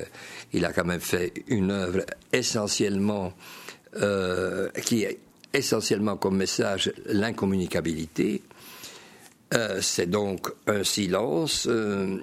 [0.54, 3.34] il a quand même fait une œuvre essentiellement
[3.96, 5.10] euh, qui a
[5.54, 8.42] essentiellement comme message l'incommunicabilité.
[9.54, 12.22] Euh, c'est donc un silence, euh,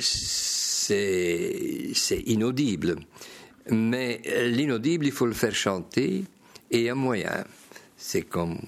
[0.00, 1.92] c'est
[2.26, 2.96] inaudible.
[3.68, 6.24] Mais l'inaudible, il faut le faire chanter,
[6.70, 7.44] Et un moyen,
[7.96, 8.58] c'est comme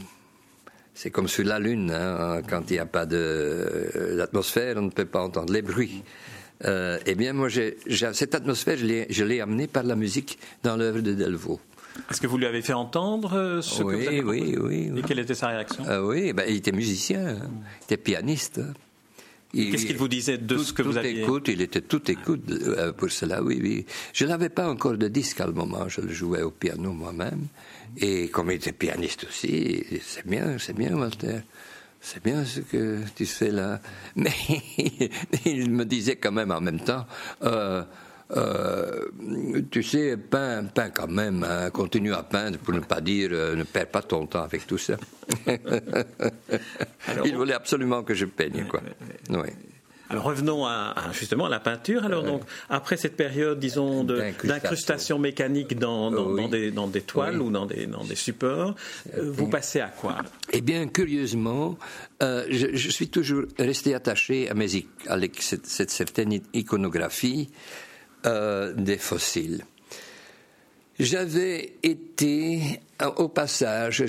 [0.95, 5.05] c'est comme sur la Lune, hein, quand il n'y a pas d'atmosphère, on ne peut
[5.05, 6.03] pas entendre les bruits.
[6.65, 11.15] Euh, eh bien, moi, cette atmosphère, je l'ai amenée par la musique dans l'œuvre de
[11.15, 11.61] Delvaux.
[12.11, 14.89] Est-ce que vous lui avez fait entendre euh, ce oui, que vous avez oui, oui,
[14.91, 18.61] oui, Et quelle était sa réaction euh, Oui, ben, il était musicien, il était pianiste.
[19.53, 22.93] Qu'est-ce qu'il vous disait de ce que vous aviez écoute, Il était tout écoute euh,
[22.93, 23.87] pour cela, oui, oui.
[24.13, 27.47] Je n'avais pas encore de disque à le moment, je le jouais au piano moi-même.
[27.97, 31.41] Et comme il était pianiste aussi, c'est bien, c'est bien, Walter.
[32.01, 33.81] C'est bien ce que tu fais là.
[34.17, 34.33] Mais
[35.45, 37.07] il me disait quand même en même temps,
[37.43, 37.83] euh,
[38.37, 39.07] euh,
[39.71, 43.57] tu sais, peins, peins quand même, hein, continue à peindre pour ne pas dire euh,
[43.57, 44.97] ne perds pas ton temps avec tout ça.
[47.25, 48.81] Il voulait absolument que je peigne, quoi.
[49.31, 49.49] Oui.
[50.11, 52.05] Alors revenons à, justement à la peinture.
[52.05, 57.51] Alors donc après cette période, disons, d'incrustation mécanique dans, dans, des, dans, des, toiles ou
[57.51, 58.75] dans des, supports,
[59.17, 60.17] euh, vous passez à quoi?
[60.53, 61.79] Eh bien, curieusement,
[62.23, 67.51] euh, je, suis toujours resté attaché à, mes, à cette, cette certaine iconographie
[68.27, 69.65] euh, des fossiles.
[70.99, 72.81] J'avais été,
[73.17, 74.05] au passage,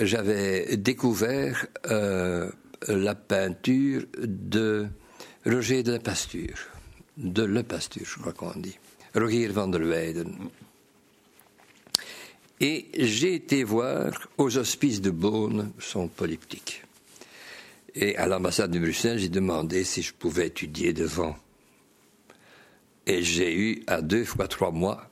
[0.00, 2.50] j'avais découvert euh,
[2.88, 4.86] la peinture de
[5.44, 6.58] Roger de la Pasture,
[7.18, 8.78] de Le Pasture, je crois qu'on dit,
[9.14, 10.34] Roger van der Weyden.
[12.60, 16.82] Et j'ai été voir aux hospices de Beaune son polyptyque.
[17.94, 21.36] Et à l'ambassade de Bruxelles, j'ai demandé si je pouvais étudier devant.
[23.06, 25.10] Et j'ai eu à deux fois trois mois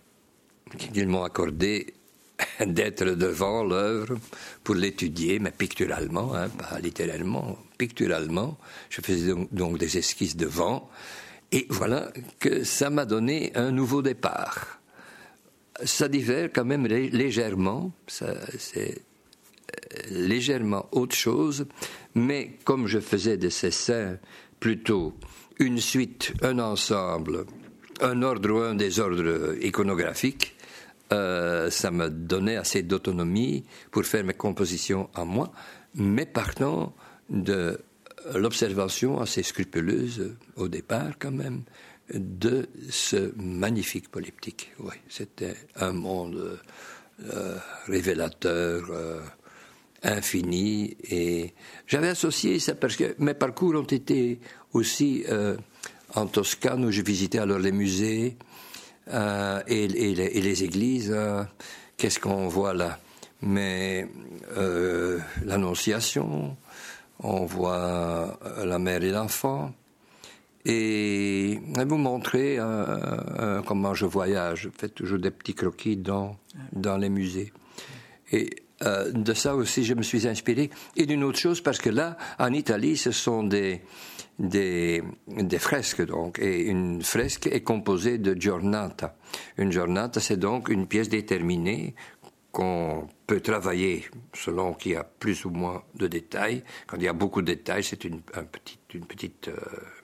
[0.76, 1.94] qu'ils m'ont accordé
[2.60, 4.18] d'être devant l'œuvre
[4.62, 8.56] pour l'étudier, mais picturalement, hein, pas littéralement, picturalement.
[8.90, 10.88] Je faisais donc, des esquisses devant.
[11.50, 14.80] Et voilà que ça m'a donné un nouveau départ.
[15.84, 19.02] Ça diffère quand même légèrement, c'est
[20.11, 21.66] légèrement autre chose,
[22.14, 24.18] mais comme je faisais de ces seins
[24.61, 25.14] plutôt
[25.59, 27.44] une suite, un ensemble,
[28.00, 30.57] un ordre ou un désordre iconographique,
[31.12, 35.52] euh, ça me donnait assez d'autonomie pour faire mes compositions à moi,
[35.94, 36.94] mais partant
[37.31, 37.78] de
[38.35, 41.62] l'observation assez scrupuleuse au départ quand même
[42.12, 44.72] de ce magnifique polyptyque.
[44.81, 46.59] Oui, c'était un monde
[47.24, 48.90] euh, révélateur,
[50.02, 50.96] infini.
[51.11, 51.54] Et
[51.87, 54.40] j'avais associé ça parce que mes parcours ont été
[54.72, 55.56] aussi euh,
[56.14, 58.37] en Toscane où je visitais alors les musées
[59.12, 61.12] euh, et, les, églises.
[61.14, 61.44] Euh,
[61.96, 62.98] qu'est-ce qu'on voit là?
[63.40, 64.08] Mais
[65.44, 66.56] l'Annonciation,
[67.20, 69.72] on voit la mère et l'enfant.
[70.64, 72.58] Et vous montrer
[73.64, 74.62] comment je voyage.
[74.62, 76.37] Je fais toujours des petits croquis dans,
[76.72, 77.52] dans les musées.
[78.32, 78.50] Et
[78.82, 80.70] euh, de ça aussi, je me suis inspiré.
[80.96, 83.82] Et d'une autre chose, parce que là, en Italie, ce sont des,
[84.38, 85.02] des,
[85.58, 86.38] fresques, donc.
[86.38, 89.16] Et une fresque est composée de giornata.
[89.56, 91.94] Une giornata, c'est donc une pièce déterminée
[92.52, 96.62] qu'on peut travailler selon qu'il y a plus ou moins de détails.
[96.86, 98.20] Quand il y a beaucoup de détails, c'est une,
[98.94, 99.56] une petite, euh,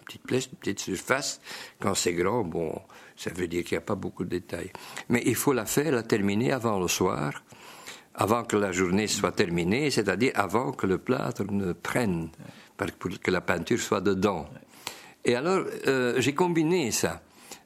[0.04, 1.40] petite pièce, une petite surface.
[1.80, 2.78] Quand c'est grand, bon,
[3.16, 4.70] ça veut dire qu'il n'y a pas beaucoup de détails.
[5.08, 7.44] Mais il faut la faire, la terminer avant le soir
[8.14, 12.30] avant que la journée soit terminée, c'est-à-dire avant que le plâtre ne prenne,
[12.76, 14.46] pour que la peinture soit dedans.
[15.24, 17.22] Et alors, euh, j'ai combiné ça,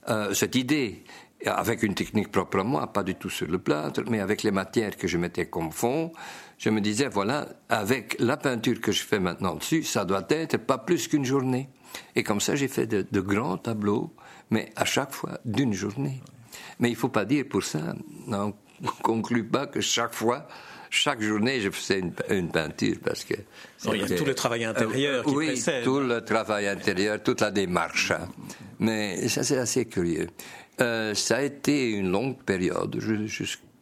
[0.09, 1.03] euh, cette idée,
[1.45, 4.51] avec une technique propre à moi, pas du tout sur le plâtre, mais avec les
[4.51, 6.13] matières que je mettais comme fond.
[6.57, 10.57] Je me disais, voilà, avec la peinture que je fais maintenant dessus, ça doit être
[10.57, 11.69] pas plus qu'une journée.
[12.17, 14.13] Et comme ça, j'ai fait de, de, grands tableaux,
[14.51, 16.21] mais à chaque fois d'une journée.
[16.81, 17.95] Mais il faut pas dire pour ça,
[18.27, 20.47] non, ne conclut pas que chaque fois,
[20.91, 23.35] chaque journée, je faisais une, peinture parce que.
[23.93, 25.85] il y a tout le travail intérieur qui oui, précède.
[25.85, 28.11] tout le travail intérieur, toute la démarche.
[28.11, 28.29] Hein.
[28.79, 30.29] Mais ça, c'est assez curieux.
[30.81, 32.99] Euh, ça a été une longue période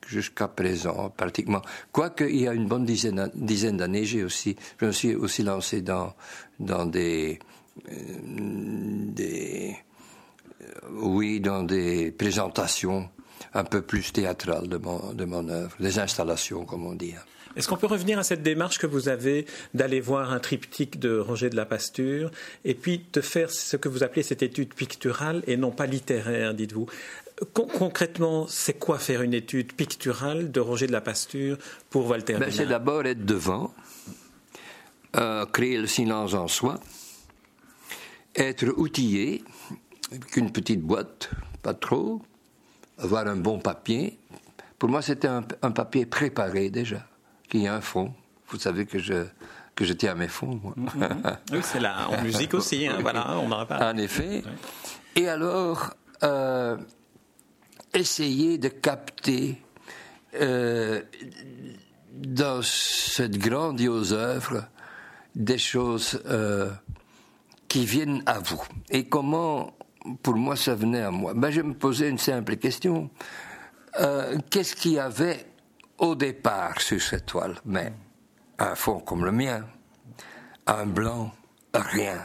[0.07, 1.63] jusqu'à présent, pratiquement.
[1.93, 5.43] Quoique il y a une bonne dizaine, dizaine d'années, j'ai aussi, je me suis aussi
[5.43, 6.15] lancé dans,
[6.59, 7.39] dans des,
[7.91, 7.93] euh,
[9.13, 9.77] des,
[10.63, 13.11] euh, oui, dans des présentations
[13.55, 17.15] un peu plus théâtrale de mon, de mon œuvre, des installations, comme on dit.
[17.57, 21.19] Est-ce qu'on peut revenir à cette démarche que vous avez d'aller voir un triptyque de
[21.19, 22.31] Roger de la Pasture
[22.65, 26.53] et puis de faire ce que vous appelez cette étude picturale et non pas littéraire,
[26.53, 26.87] dites-vous?
[27.53, 31.57] Concrètement, c'est quoi faire une étude picturale de Roger de la Pasture
[31.91, 33.75] pour Walter ben, C'est d'abord être devant,
[35.17, 36.79] euh, créer le silence en soi,
[38.35, 39.43] être outillé,
[40.13, 41.31] avec une petite boîte,
[41.63, 42.23] pas trop,
[42.99, 44.19] avoir un bon papier.
[44.79, 47.07] Pour moi, c'était un, papier préparé déjà,
[47.49, 48.13] qui a un fond.
[48.49, 49.25] Vous savez que je,
[49.75, 50.75] que je tiens à mes fonds, moi.
[50.77, 51.37] Mm-hmm.
[51.53, 53.93] Oui, c'est là, en musique aussi, hein, voilà, on n'aura pas.
[53.93, 54.43] En effet.
[55.15, 56.77] Et alors, euh,
[57.95, 59.61] essayer de capter
[60.41, 61.03] euh,
[62.13, 64.65] dans cette grandiose œuvre
[65.35, 66.71] des choses euh,
[67.69, 68.63] qui viennent à vous.
[68.91, 69.76] Et comment,
[70.23, 73.11] pour moi, ça venait à moi ben, Je me posais une simple question.
[74.01, 75.47] Euh, qu'est-ce qu'il y avait
[75.99, 77.57] au départ sur cette toile?
[77.65, 77.93] Mais
[78.59, 79.67] un fond comme le mien,
[80.67, 81.33] un blanc,
[81.75, 82.21] rien.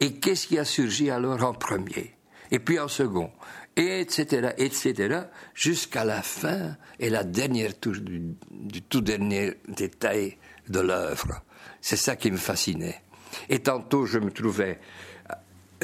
[0.00, 2.14] Et qu'est-ce qui a surgi alors en premier?
[2.50, 3.30] Et puis en second
[3.78, 5.20] et etc., etc.,
[5.54, 8.34] jusqu'à la fin et la dernière touche du,
[8.82, 10.36] tout dernier détail
[10.68, 11.42] de l'œuvre.
[11.80, 13.02] C'est ça qui me fascinait.
[13.48, 14.80] Et tantôt, je me trouvais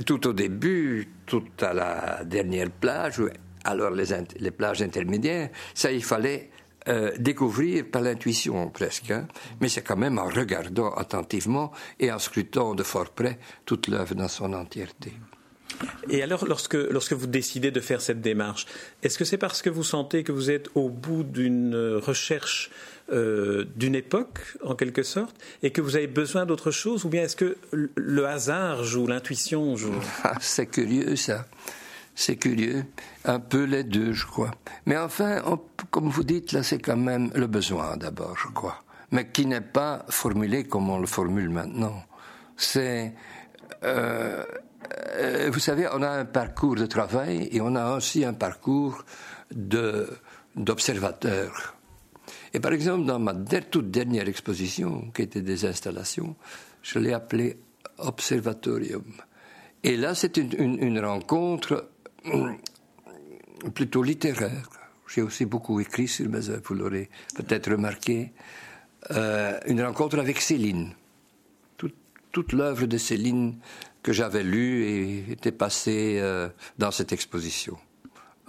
[0.07, 3.23] tout au début, tout à la dernière plage,
[3.65, 6.51] alors les, plages intermédiaires, ça, il fallait
[6.89, 9.27] euh, découvrir par l'intuition presque, hein.
[9.61, 14.15] mais c'est quand même en regardant attentivement et en scrutant de fort près toute l'œuvre
[14.15, 15.13] dans son entièreté.
[16.09, 18.67] Et alors, lorsque, lorsque vous décidez de faire cette démarche,
[19.03, 22.71] est-ce que c'est parce que vous sentez que vous êtes au bout d'une recherche
[23.13, 27.25] euh, d'une époque, en quelque sorte, et que vous avez besoin d'autre chose, ou bien
[27.25, 29.95] est-ce que le hasard joue, l'intuition joue?
[30.23, 31.47] Ah, C'est curieux ça.
[32.15, 32.85] C'est curieux.
[33.25, 34.53] Un peu les deux, je crois.
[34.87, 35.43] Mais enfin,
[35.91, 38.83] comme vous dites, là, c'est quand même le besoin d'abord, je crois.
[39.11, 42.03] Mais qui n'est pas formulé comme on le formule maintenant.
[42.57, 43.13] C'est.
[43.83, 44.45] Euh,
[45.17, 49.05] euh, vous savez, on a un parcours de travail et on a aussi un parcours
[50.57, 51.75] d'observateur.
[52.55, 56.37] Et par exemple, dans ma toute dernière exposition, qui était des installations,
[56.83, 57.59] je l'ai appelée
[57.99, 59.05] Observatorium.
[59.83, 61.91] Et là, c'est une, rencontre
[62.25, 62.57] hum,
[63.75, 64.71] plutôt littéraire.
[65.13, 68.33] J'ai aussi beaucoup écrit sur mes œuvres, vous l'aurez peut-être remarqué.
[69.11, 70.93] Euh, une rencontre avec Céline.
[72.33, 73.59] toute l'œuvre de Céline
[74.03, 77.77] que j'avais lu et était passé euh, dans cette exposition.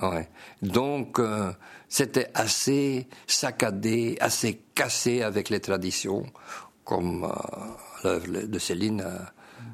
[0.02, 0.28] Ouais.
[0.62, 1.52] Donc, euh,
[1.88, 6.26] c'était assez saccadé, assez cassé avec les traditions,
[6.84, 9.04] comme euh, l'œuvre de Céline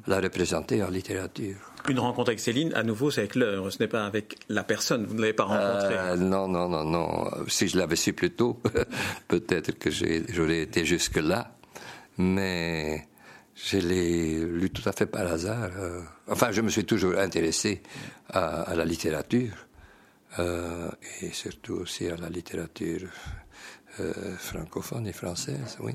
[0.06, 1.56] l'a représenté en littérature.
[1.88, 5.04] Une rencontre avec Céline, à nouveau, c'est avec l'œuvre, ce n'est pas avec la personne,
[5.04, 6.16] vous ne l'avez pas rencontrée.
[6.18, 7.30] non, non, non, non.
[7.48, 8.60] Si je l'avais su plus tôt,
[9.28, 11.54] peut-être que j'aurais été jusque-là.
[12.18, 13.08] Mais
[13.54, 15.70] je l'ai lu tout à fait par hasard.
[15.78, 16.00] Euh.
[16.28, 17.82] enfin, je me suis toujours intéressé
[18.30, 19.52] à, la littérature
[20.38, 20.90] euh,
[21.20, 23.10] et surtout aussi à la littérature
[24.00, 25.94] euh, francophone et française, oui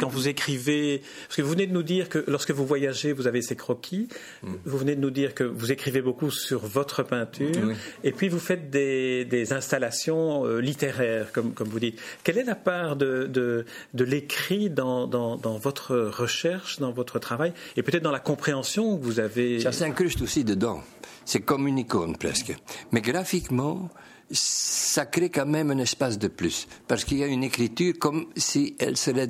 [0.00, 3.26] quand vous écrivez, parce que vous venez de nous dire que lorsque vous voyagez, vous
[3.26, 4.08] avez ces croquis,
[4.42, 4.54] mm.
[4.64, 8.38] vous venez de nous dire que vous écrivez beaucoup sur votre peinture, et puis vous
[8.38, 12.00] faites des, installations euh, littéraires, comme, comme vous dites.
[12.24, 17.82] Quelle est la part de, de, l'écrit dans, dans, votre recherche, dans votre travail, et
[17.82, 20.82] peut-être dans la compréhension que vous avez Ça s'incruste aussi dedans.
[21.26, 22.56] C'est comme une icône presque.
[22.92, 23.90] Mais graphiquement,
[24.30, 28.26] ça crée quand même un espace de plus, parce qu'il y a une écriture comme
[28.36, 29.28] si elle serait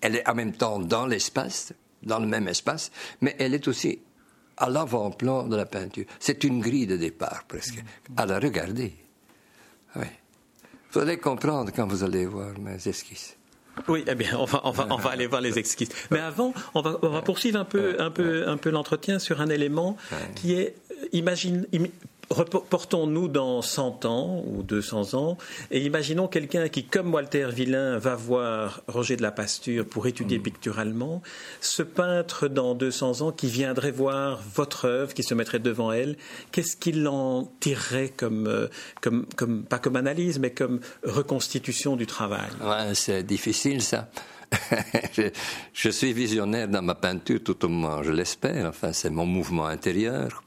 [0.00, 4.00] elle est en même temps dans l'espace, dans le même espace, mais elle est aussi
[4.56, 6.04] à l'avant-plan de la peinture.
[6.18, 7.82] C'est une grille de départ presque,
[8.16, 8.94] à la regarder.
[9.96, 10.06] Oui.
[10.92, 13.36] Vous allez comprendre quand vous allez voir mes esquisses.
[13.88, 15.90] Oui, eh bien, on va, on va, on va aller voir les esquisses.
[16.10, 19.40] Mais avant, on va, on va poursuivre un peu, un peu, un peu l'entretien sur
[19.40, 19.96] un élément
[20.34, 20.74] qui est,
[21.12, 21.66] imagine,
[22.30, 25.36] Reportons-nous dans 100 ans ou 200 ans
[25.72, 30.38] et imaginons quelqu'un qui, comme Walter Villain, va voir Roger de la Pasture pour étudier
[30.38, 30.42] mm.
[30.42, 31.22] picturalement,
[31.60, 36.16] ce peintre dans 200 ans qui viendrait voir votre œuvre, qui se mettrait devant elle,
[36.52, 38.68] qu'est-ce qu'il en tirerait comme, euh,
[39.00, 42.50] comme, comme, pas comme analyse, mais comme reconstitution du travail?
[42.62, 44.08] Ouais, C'est difficile ça.
[45.12, 45.30] je,
[45.72, 48.66] je, suis visionnaire dans ma peinture, tout au moins, je l'espère.
[48.66, 50.42] Enfin, c'est mon mouvement intérieur.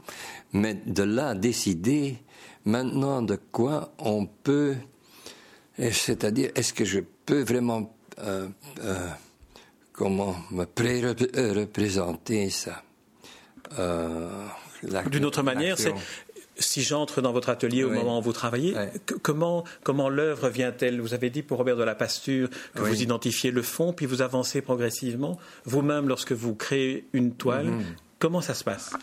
[0.54, 2.18] Mais de là, décider
[2.66, 4.76] maintenant de quoi on peut,
[5.78, 8.48] c'est-à-dire, est-ce que je peux vraiment, euh,
[8.84, 9.08] euh,
[9.92, 12.84] comment me pré-représenter ça
[13.80, 14.48] euh,
[15.10, 15.94] D'une autre manière, c'est
[16.56, 18.76] si j'entre dans votre atelier au moment où vous travaillez,
[19.24, 21.02] comment, comment l'œuvre vient-elle?
[21.02, 24.22] Vous avez dit pour Robert de la Pasture que vous identifiez le fond, puis vous
[24.22, 25.40] avancez progressivement.
[25.66, 27.84] Vous-même, lorsque vous créez une toile, mhm.
[28.20, 28.94] comment ça se passe?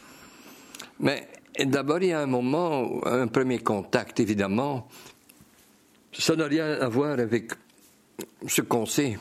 [1.01, 1.27] Mais
[1.59, 4.89] d'abord, il y a un moment, un premier contact, évidemment.
[6.13, 7.53] Ça n'a rien à voir avec
[8.47, 9.19] ce qu'on sait.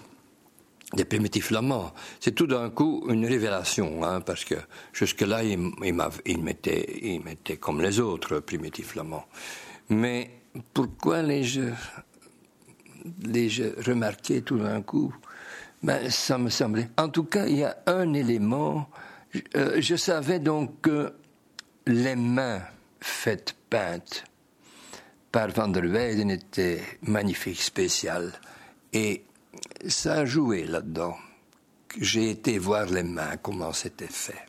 [0.94, 1.94] des primitifs flamands.
[2.20, 4.56] C'est tout d'un coup une révélation, hein, parce que
[4.92, 5.72] jusque-là, il,
[6.26, 9.26] il comme les autres primitifs flamands.
[9.90, 10.32] Mais
[10.74, 11.62] pourquoi l'ai-je
[13.86, 15.14] remarqué tout d'un coup?
[15.84, 16.90] Ben, Ça me semblait.
[16.98, 18.90] En tout cas, il y a un élément.
[19.56, 21.14] Euh, je savais donc que
[21.86, 22.62] les mains
[23.00, 24.24] faites peintes
[25.32, 28.34] par Van der Weyden étaient magnifiques, spéciales.
[28.94, 29.24] Et
[29.88, 31.16] ça a joué là-dedans.
[32.00, 34.46] J'ai été voir les mains, comment c'était fait.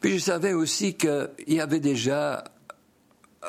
[0.00, 2.44] Puis je savais aussi qu'il y avait déjà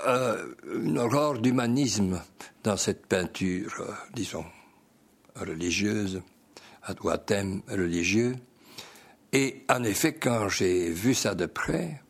[0.08, 2.22] euh, une aurore d'humanisme
[2.64, 4.46] dans cette peinture, euh, disons,
[5.36, 6.22] religieuse,
[7.02, 8.36] ou à thème religieux.
[9.34, 12.02] Et en effet, quand j'ai vu ça de près,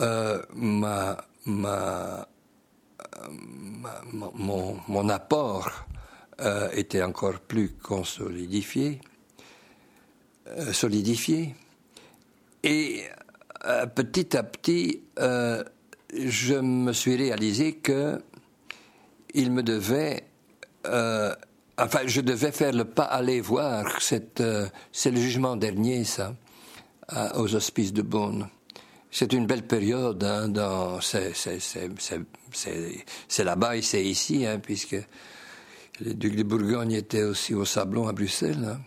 [0.00, 1.16] euh, ma,
[1.46, 2.28] ma,
[4.88, 5.70] mon, apport
[6.40, 9.00] euh, était encore plus consolidifié,
[10.48, 11.54] euh, solidifié.
[12.62, 13.04] Et
[13.94, 18.20] petit à petit, je me suis réalisé que
[19.34, 20.24] il me devait,
[20.84, 24.00] enfin, je devais faire le pas aller voir.
[24.00, 24.70] C'est le
[25.16, 26.34] jugement dernier, ça,
[27.36, 28.48] aux hospices de Beaune.
[29.18, 30.22] C'est une belle période.
[30.22, 30.52] Hein,
[31.00, 31.84] c'est
[33.44, 34.98] là-bas et c'est ici, hein, puisque
[36.04, 38.72] le duc de Bourgogne était aussi au Sablon à Bruxelles.
[38.72, 38.78] Hein.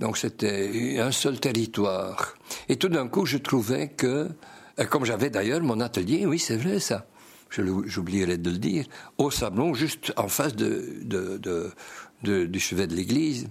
[0.00, 2.34] Donc c'était un seul territoire.
[2.68, 4.28] Et tout d'un coup, je trouvais que,
[4.80, 7.06] euh, comme j'avais d'ailleurs mon atelier, oui, c'est vrai ça,
[7.50, 8.86] j'oublierais de le dire,
[9.18, 13.46] au Sablon, juste en face de, de, du chevet de l'église.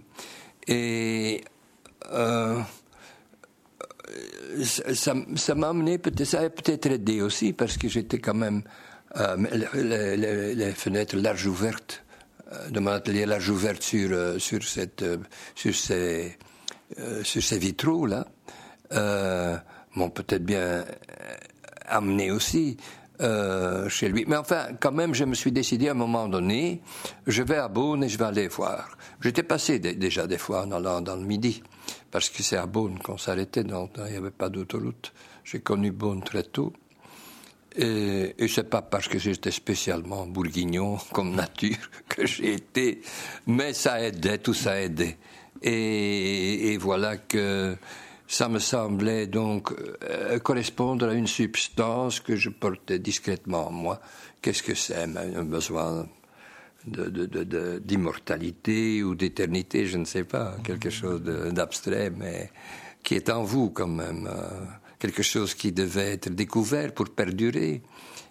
[0.68, 1.46] Et
[2.12, 2.60] euh,
[4.64, 8.64] ça m'a amené, peut-être, ça a peut-être aidé aussi, parce que j'étais quand même
[9.18, 9.36] euh,
[10.54, 12.04] les, fenêtres larges ouvertes
[12.52, 15.18] euh, de mon atelier large ouverte sur, euh, sur, cette, euh,
[15.54, 16.38] sur, ces,
[17.24, 18.26] sur ces vitraux là
[19.96, 20.86] m'ont peut-être bien
[21.86, 22.78] amené aussi
[23.20, 24.26] chez lui.
[24.28, 26.82] Mais enfin, quand même, je me suis décidé à un moment donné,
[27.28, 28.98] je vais à Beaune et je vais aller voir.
[29.22, 31.62] J'étais passé déjà des fois en allant dans le midi,
[32.12, 35.14] parce que c'est à Beaune qu'on s'arrêtait, donc il n'y avait pas d'autoroute.
[35.44, 36.74] J'ai connu Beaune très tôt.
[37.76, 43.02] Et, et c'est pas parce que j'étais spécialement bourguignon comme nature que j'ai été,
[43.48, 45.18] mais ça aidait, tout ça aidait.
[45.62, 47.76] Et voilà que
[48.30, 49.74] ça me semblait donc
[50.04, 54.00] euh, correspondre à une substance que je portais discrètement en moi.
[54.40, 54.96] Qu'est-ce que c'est?
[54.96, 56.08] Un besoin
[56.86, 62.52] d'immortalité ou d'éternité, je ne sais pas, quelque chose d'abstrait, mais
[63.02, 64.30] qui est en vous quand même.
[64.32, 64.48] Euh,
[65.00, 67.82] quelque chose qui devait être découvert pour perdurer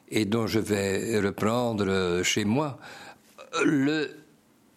[0.09, 2.79] et dont je vais reprendre euh, chez moi.
[3.65, 4.11] Le,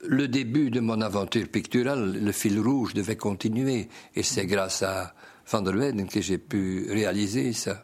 [0.08, 5.14] le début de mon aventure picturale, le fil rouge devait continuer et c'est grâce à
[5.49, 7.84] Van der Weyden que j'ai pu réaliser ça.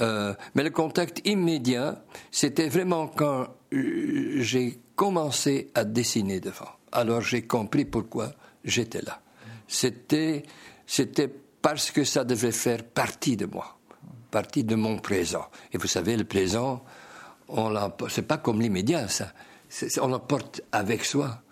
[0.00, 6.68] Euh, mais le contact immédiat, c'était vraiment quand euh, j'ai commencé à dessiner devant.
[6.92, 8.32] Alors j'ai compris pourquoi
[8.64, 9.20] j'étais là.
[9.66, 10.44] C'était,
[10.86, 13.78] c'était parce que ça devait faire partie de moi,
[14.30, 15.46] partie de mon présent.
[15.72, 16.84] Et vous savez, le présent,
[17.48, 17.74] on
[18.08, 19.32] c'est pas comme l'immédiat, ça.
[20.00, 21.42] on l'emporte avec soi.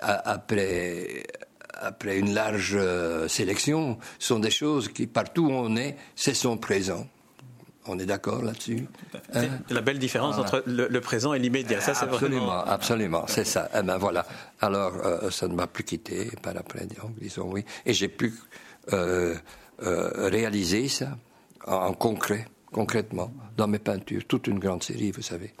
[0.00, 1.24] Après,
[1.74, 6.56] après une large euh, sélection, sont des choses qui, partout où on est, c'est son
[6.56, 7.06] présent.
[7.86, 8.86] On est d'accord là-dessus?
[9.34, 13.70] Hein La belle différence entre le, présent et l'immédiat, ça c'est Absolument, absolument, c'est ça.
[13.74, 14.26] Eh ben voilà.
[14.60, 16.86] Alors, euh, ça ne m'a plus quitté par après,
[17.20, 17.64] disons oui.
[17.86, 18.34] Et j'ai pu
[18.92, 19.34] euh,
[19.82, 21.16] euh, réaliser ça
[21.66, 24.22] en, concret, concrètement, dans mes peintures.
[24.28, 25.54] Toute une grande série, vous savez.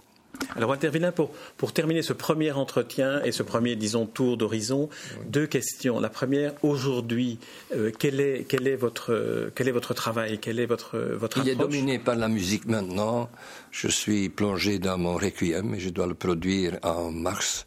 [0.56, 4.88] Alors, Walter Villain, pour, pour terminer ce premier entretien et ce premier, disons, tour d'horizon,
[5.26, 6.00] deux questions.
[6.00, 7.38] La première, aujourd'hui,
[7.74, 10.38] euh, quel, est, quel, est votre, quel est votre travail?
[10.40, 13.28] Quel est votre, votre Il est dominé par la musique maintenant.
[13.70, 17.66] Je suis plongé dans mon requiem et je dois le produire en mars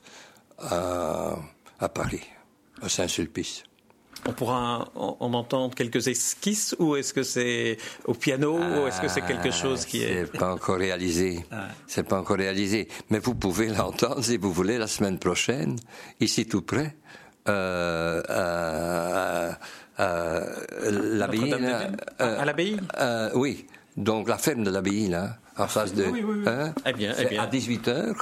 [0.59, 1.37] à,
[1.79, 2.23] à Paris,
[2.81, 3.63] à Saint-Sulpice
[4.27, 9.07] on pourra en, entendre quelques esquisses ou est-ce que c'est au piano ou est-ce que
[9.07, 11.45] c'est quelque ah, chose qui est C'est pas encore réalisé.
[11.51, 11.67] Ah.
[11.87, 15.77] C'est pas encore réalisé, mais vous pouvez l'entendre si vous voulez la semaine prochaine,
[16.19, 16.95] ici tout près.
[17.49, 18.21] Euh,
[19.97, 20.39] à,
[20.89, 21.53] l'abbaye.
[22.17, 23.67] à l'abbaye euh, Oui,
[23.97, 26.05] donc la ferme de l'abbaye, là, en face de.
[26.05, 26.43] Oui, oui, oui.
[26.47, 27.43] Hein, eh bien, eh bien.
[27.43, 28.15] À 18h.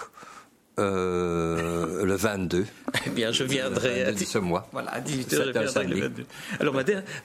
[0.80, 2.66] Euh, le 22.
[3.08, 4.68] Eh bien, je viendrai à ce mois.
[4.74, 6.26] Voilà, à 18h, je viendrai le 22.
[6.60, 6.74] Alors,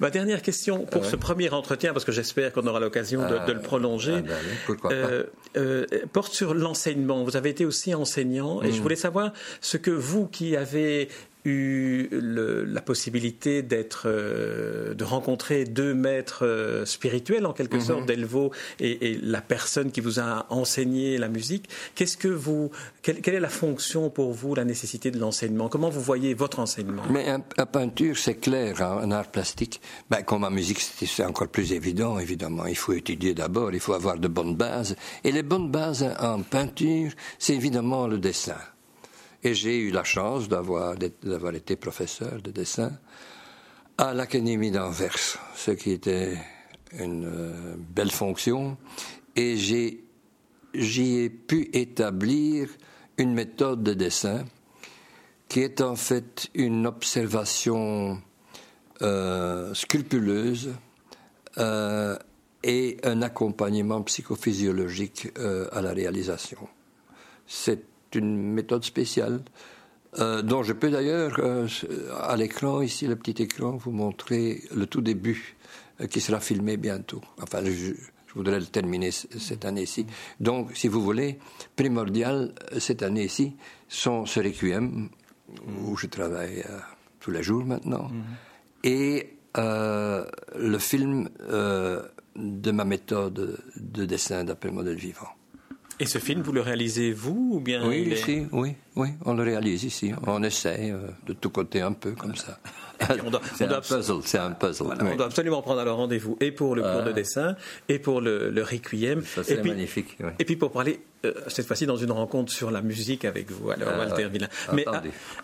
[0.00, 3.60] ma, dernière question pour ce premier entretien, parce que j'espère qu'on aura l'occasion de, le
[3.60, 5.24] prolonger, ah, ben euh,
[5.56, 7.24] euh, porte sur l'enseignement.
[7.24, 8.82] Vous avez été aussi enseignant, et je mm.
[8.82, 11.08] voulais savoir ce que vous qui avez
[11.46, 17.82] eu la possibilité d'être, de rencontrer deux maîtres spirituels en quelque mhm.
[17.82, 21.68] sorte, Delvaux et, la personne qui vous a enseigné la musique.
[21.94, 22.70] Qu'est-ce que vous,
[23.02, 25.68] quelle, est la fonction pour vous, la nécessité de l'enseignement?
[25.68, 27.02] Comment vous voyez votre enseignement?
[27.10, 27.26] Mais
[27.56, 29.80] la peinture, c'est clair, hein, un art plastique.
[30.10, 32.66] Ben, comme en musique, c'est encore plus évident, évidemment.
[32.66, 34.96] Il faut étudier d'abord, il faut avoir de bonnes bases.
[35.24, 38.56] Et les bonnes bases en peinture, c'est évidemment le dessin.
[39.46, 42.90] Et j'ai eu la chance d'avoir, d'avoir été professeur de dessin
[43.96, 46.36] à l'Académie d'Anvers, ce qui était
[46.98, 48.76] une euh, belle fonction.
[49.36, 50.02] Et j'ai,
[50.74, 52.70] j'y ai pu établir
[53.18, 54.44] une méthode de dessin
[55.46, 58.20] qui est en fait une observation
[59.00, 60.74] euh, scrupuleuse
[61.58, 62.18] euh,
[62.64, 65.28] et un accompagnement psychophysiologique
[65.70, 66.66] à la réalisation.
[67.46, 69.40] C'est une méthode spéciale
[70.44, 71.38] dont je peux d'ailleurs,
[72.22, 75.56] à l'écran, ici, le petit écran, vous montrer le tout début
[76.08, 77.20] qui sera filmé bientôt.
[77.42, 80.06] Enfin, je, je voudrais le terminer cette année-ci.
[80.40, 81.38] Donc, si vous voulez,
[81.74, 83.56] primordial cette année-ci
[83.88, 85.10] sont ce requiem
[85.84, 86.64] où je travaille
[87.20, 88.08] tous les jours maintenant.
[88.08, 88.24] Mhm
[88.86, 90.24] et euh,
[90.56, 92.02] le film euh,
[92.36, 95.28] de ma méthode de dessin d'après modèle vivant.
[95.98, 98.14] Et ce film, vous le réalisez vous ou bien Oui,
[98.52, 100.12] oui, oui, on le réalise ici.
[100.26, 102.58] On essaie euh, de tout côté un peu comme ça.
[103.54, 104.86] c'est un puzzle, c'est un puzzle.
[105.00, 107.56] On doit absolument prendre alors rendez-vous et pour le cours de dessin
[107.90, 109.22] et pour le, le requiem.
[109.22, 110.16] Ça, c'est magnifique.
[110.38, 113.70] Et puis pour parler euh, cette fois-ci dans une rencontre sur la musique avec vous,
[113.70, 114.48] alors ah, Walter Villain.
[114.72, 115.02] Mais ah,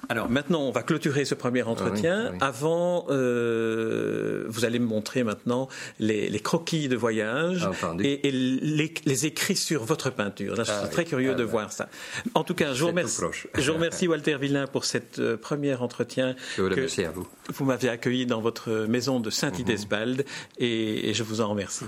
[0.08, 2.32] alors maintenant, on va clôturer ce premier entretien.
[2.40, 7.68] Avant, euh, vous allez me montrer maintenant les, croquis de voyage
[8.00, 10.56] et, les, écrits sur votre peinture.
[10.56, 11.88] Là, je suis très curieux de voir ça.
[12.34, 13.20] En tout cas, je vous remercie,
[13.54, 16.36] je vous remercie Walter Villain pour cet euh, premier entretien.
[16.56, 17.26] Je vous remercie à vous.
[17.52, 20.24] Vous m'avez accueilli dans votre maison de Saint-Idesbald mhm.
[20.58, 21.84] et, et je vous en remercie.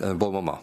[0.00, 0.60] Un bon moment.